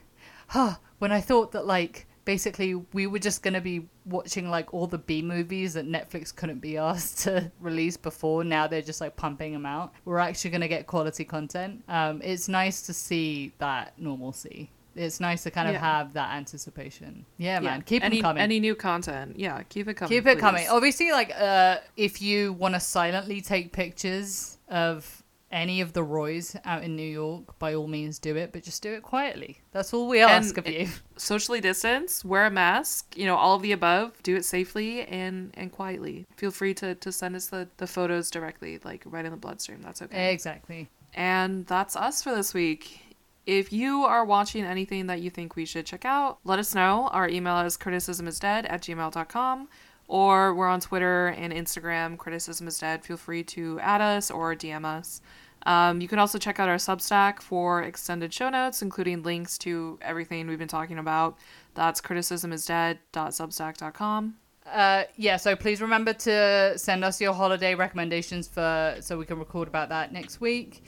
huh, 0.48 0.74
when 0.98 1.12
I 1.12 1.20
thought 1.20 1.52
that, 1.52 1.66
like, 1.66 2.06
basically 2.24 2.74
we 2.92 3.06
were 3.06 3.18
just 3.18 3.42
going 3.42 3.54
to 3.54 3.60
be 3.60 3.86
watching 4.06 4.48
like 4.50 4.72
all 4.72 4.86
the 4.86 4.98
B 4.98 5.22
movies 5.22 5.74
that 5.74 5.86
Netflix 5.86 6.34
couldn't 6.34 6.60
be 6.60 6.76
asked 6.78 7.18
to 7.24 7.50
release 7.60 7.96
before. 7.96 8.44
Now 8.44 8.66
they're 8.66 8.82
just 8.82 9.00
like 9.00 9.16
pumping 9.16 9.52
them 9.52 9.66
out. 9.66 9.92
We're 10.04 10.18
actually 10.18 10.50
going 10.50 10.60
to 10.62 10.68
get 10.68 10.86
quality 10.86 11.24
content. 11.24 11.82
Um, 11.88 12.20
it's 12.22 12.48
nice 12.48 12.82
to 12.82 12.92
see 12.94 13.52
that 13.58 13.92
normalcy. 13.98 14.70
It's 14.96 15.18
nice 15.18 15.42
to 15.42 15.50
kind 15.50 15.66
of 15.66 15.74
Yeah. 15.74 15.80
have 15.80 16.12
that 16.12 16.34
anticipation. 16.36 17.26
Yeah, 17.36 17.54
Yeah. 17.54 17.60
man, 17.70 17.82
keep 17.82 18.04
any 18.04 18.18
them 18.18 18.22
coming. 18.22 18.42
any 18.42 18.60
new 18.60 18.76
content 18.76 19.36
yeah 19.36 19.60
keep 19.64 19.88
it 19.88 19.94
coming 19.94 20.08
keep 20.10 20.24
it 20.28 20.36
please. 20.36 20.40
coming. 20.40 20.68
Obviously, 20.68 21.10
like 21.10 21.32
uh, 21.36 21.78
if 21.96 22.22
you 22.22 22.52
want 22.52 22.74
to 22.74 22.80
silently 22.80 23.40
take 23.40 23.72
pictures 23.72 24.56
of 24.68 25.23
any 25.54 25.80
of 25.80 25.92
the 25.92 26.02
Roys 26.02 26.56
out 26.64 26.82
in 26.82 26.96
New 26.96 27.02
York, 27.08 27.58
by 27.58 27.74
all 27.74 27.86
means 27.86 28.18
do 28.18 28.36
it, 28.36 28.52
but 28.52 28.62
just 28.64 28.82
do 28.82 28.92
it 28.92 29.02
quietly. 29.02 29.60
That's 29.72 29.94
all 29.94 30.08
we 30.08 30.20
ask 30.20 30.58
of 30.58 30.66
you. 30.66 30.88
socially 31.16 31.60
distance 31.60 32.24
wear 32.24 32.44
a 32.44 32.50
mask 32.50 33.16
you 33.16 33.24
know 33.24 33.36
all 33.36 33.54
of 33.54 33.62
the 33.62 33.70
above 33.70 34.20
do 34.24 34.34
it 34.34 34.44
safely 34.44 35.02
and 35.02 35.52
and 35.54 35.70
quietly 35.70 36.26
feel 36.36 36.50
free 36.50 36.74
to 36.74 36.96
to 36.96 37.12
send 37.12 37.36
us 37.36 37.46
the 37.46 37.68
the 37.76 37.86
photos 37.86 38.32
directly 38.32 38.80
like 38.84 39.04
right 39.06 39.24
in 39.24 39.30
the 39.30 39.36
bloodstream 39.36 39.80
that's 39.80 40.02
okay 40.02 40.32
Exactly. 40.32 40.88
And 41.14 41.66
that's 41.66 41.94
us 41.96 42.22
for 42.22 42.34
this 42.34 42.52
week. 42.52 43.00
If 43.46 43.72
you 43.72 44.04
are 44.04 44.24
watching 44.24 44.64
anything 44.64 45.06
that 45.06 45.20
you 45.20 45.30
think 45.30 45.54
we 45.54 45.64
should 45.64 45.86
check 45.86 46.04
out, 46.04 46.38
let 46.44 46.58
us 46.58 46.74
know. 46.74 47.08
Our 47.12 47.28
email 47.28 47.60
is 47.60 47.76
criticismisdead 47.76 48.66
at 48.68 48.82
gmail.com 48.82 49.68
or 50.08 50.54
we're 50.54 50.66
on 50.66 50.80
Twitter 50.80 51.28
and 51.28 51.52
Instagram, 51.52 52.18
criticism 52.18 52.68
is 52.68 52.78
dead. 52.78 53.04
Feel 53.04 53.16
free 53.16 53.42
to 53.44 53.78
add 53.80 54.00
us 54.00 54.30
or 54.30 54.54
DM 54.54 54.84
us. 54.84 55.20
Um, 55.66 56.00
you 56.00 56.08
can 56.08 56.18
also 56.18 56.38
check 56.38 56.60
out 56.60 56.68
our 56.68 56.76
Substack 56.76 57.40
for 57.40 57.82
extended 57.82 58.32
show 58.32 58.50
notes, 58.50 58.82
including 58.82 59.22
links 59.22 59.56
to 59.58 59.98
everything 60.02 60.46
we've 60.46 60.58
been 60.58 60.68
talking 60.68 60.98
about. 60.98 61.38
That's 61.74 62.00
criticismisdead.substack.com. 62.00 64.34
Uh, 64.66 65.02
yeah, 65.16 65.36
so 65.36 65.54
please 65.54 65.82
remember 65.82 66.12
to 66.14 66.72
send 66.78 67.04
us 67.04 67.20
your 67.20 67.34
holiday 67.34 67.74
recommendations 67.74 68.48
for 68.48 68.96
so 69.00 69.18
we 69.18 69.26
can 69.26 69.38
record 69.38 69.68
about 69.68 69.88
that 69.90 70.12
next 70.12 70.40
week. 70.40 70.84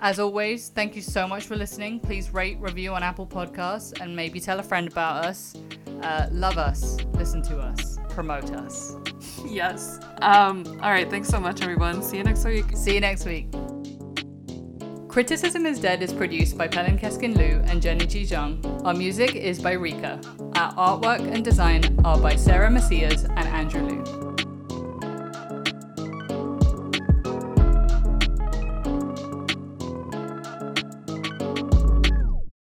As 0.00 0.18
always, 0.18 0.68
thank 0.68 0.94
you 0.94 1.02
so 1.02 1.26
much 1.26 1.44
for 1.44 1.56
listening. 1.56 1.98
Please 2.00 2.32
rate, 2.32 2.58
review 2.60 2.94
on 2.94 3.02
Apple 3.02 3.26
Podcasts, 3.26 3.98
and 4.00 4.14
maybe 4.14 4.38
tell 4.40 4.60
a 4.60 4.62
friend 4.62 4.88
about 4.88 5.24
us. 5.24 5.56
Uh, 6.02 6.26
love 6.30 6.58
us, 6.58 6.98
listen 7.14 7.42
to 7.42 7.58
us. 7.58 7.98
promote 8.10 8.50
us. 8.52 8.96
Yes. 9.46 10.00
Um, 10.22 10.64
all 10.82 10.90
right. 10.90 11.08
Thanks 11.08 11.28
so 11.28 11.38
much, 11.38 11.62
everyone. 11.62 12.02
See 12.02 12.16
you 12.16 12.24
next 12.24 12.44
week. 12.44 12.76
See 12.76 12.94
you 12.94 13.00
next 13.00 13.24
week. 13.26 13.46
Criticism 15.16 15.64
is 15.64 15.80
Dead 15.80 16.02
is 16.02 16.12
produced 16.12 16.58
by 16.58 16.68
Pelin 16.68 17.00
Keskin 17.00 17.34
Liu 17.38 17.62
and 17.68 17.80
Jenny 17.80 18.04
Ji 18.04 18.24
Zhang. 18.24 18.60
Our 18.84 18.92
music 18.92 19.34
is 19.34 19.58
by 19.58 19.72
Rika. 19.72 20.20
Our 20.56 20.74
artwork 20.74 21.20
and 21.32 21.42
design 21.42 21.98
are 22.04 22.20
by 22.20 22.36
Sarah 22.36 22.68
Macias 22.68 23.24
and 23.24 23.48
Andrew 23.48 23.80
Liu. 23.80 24.15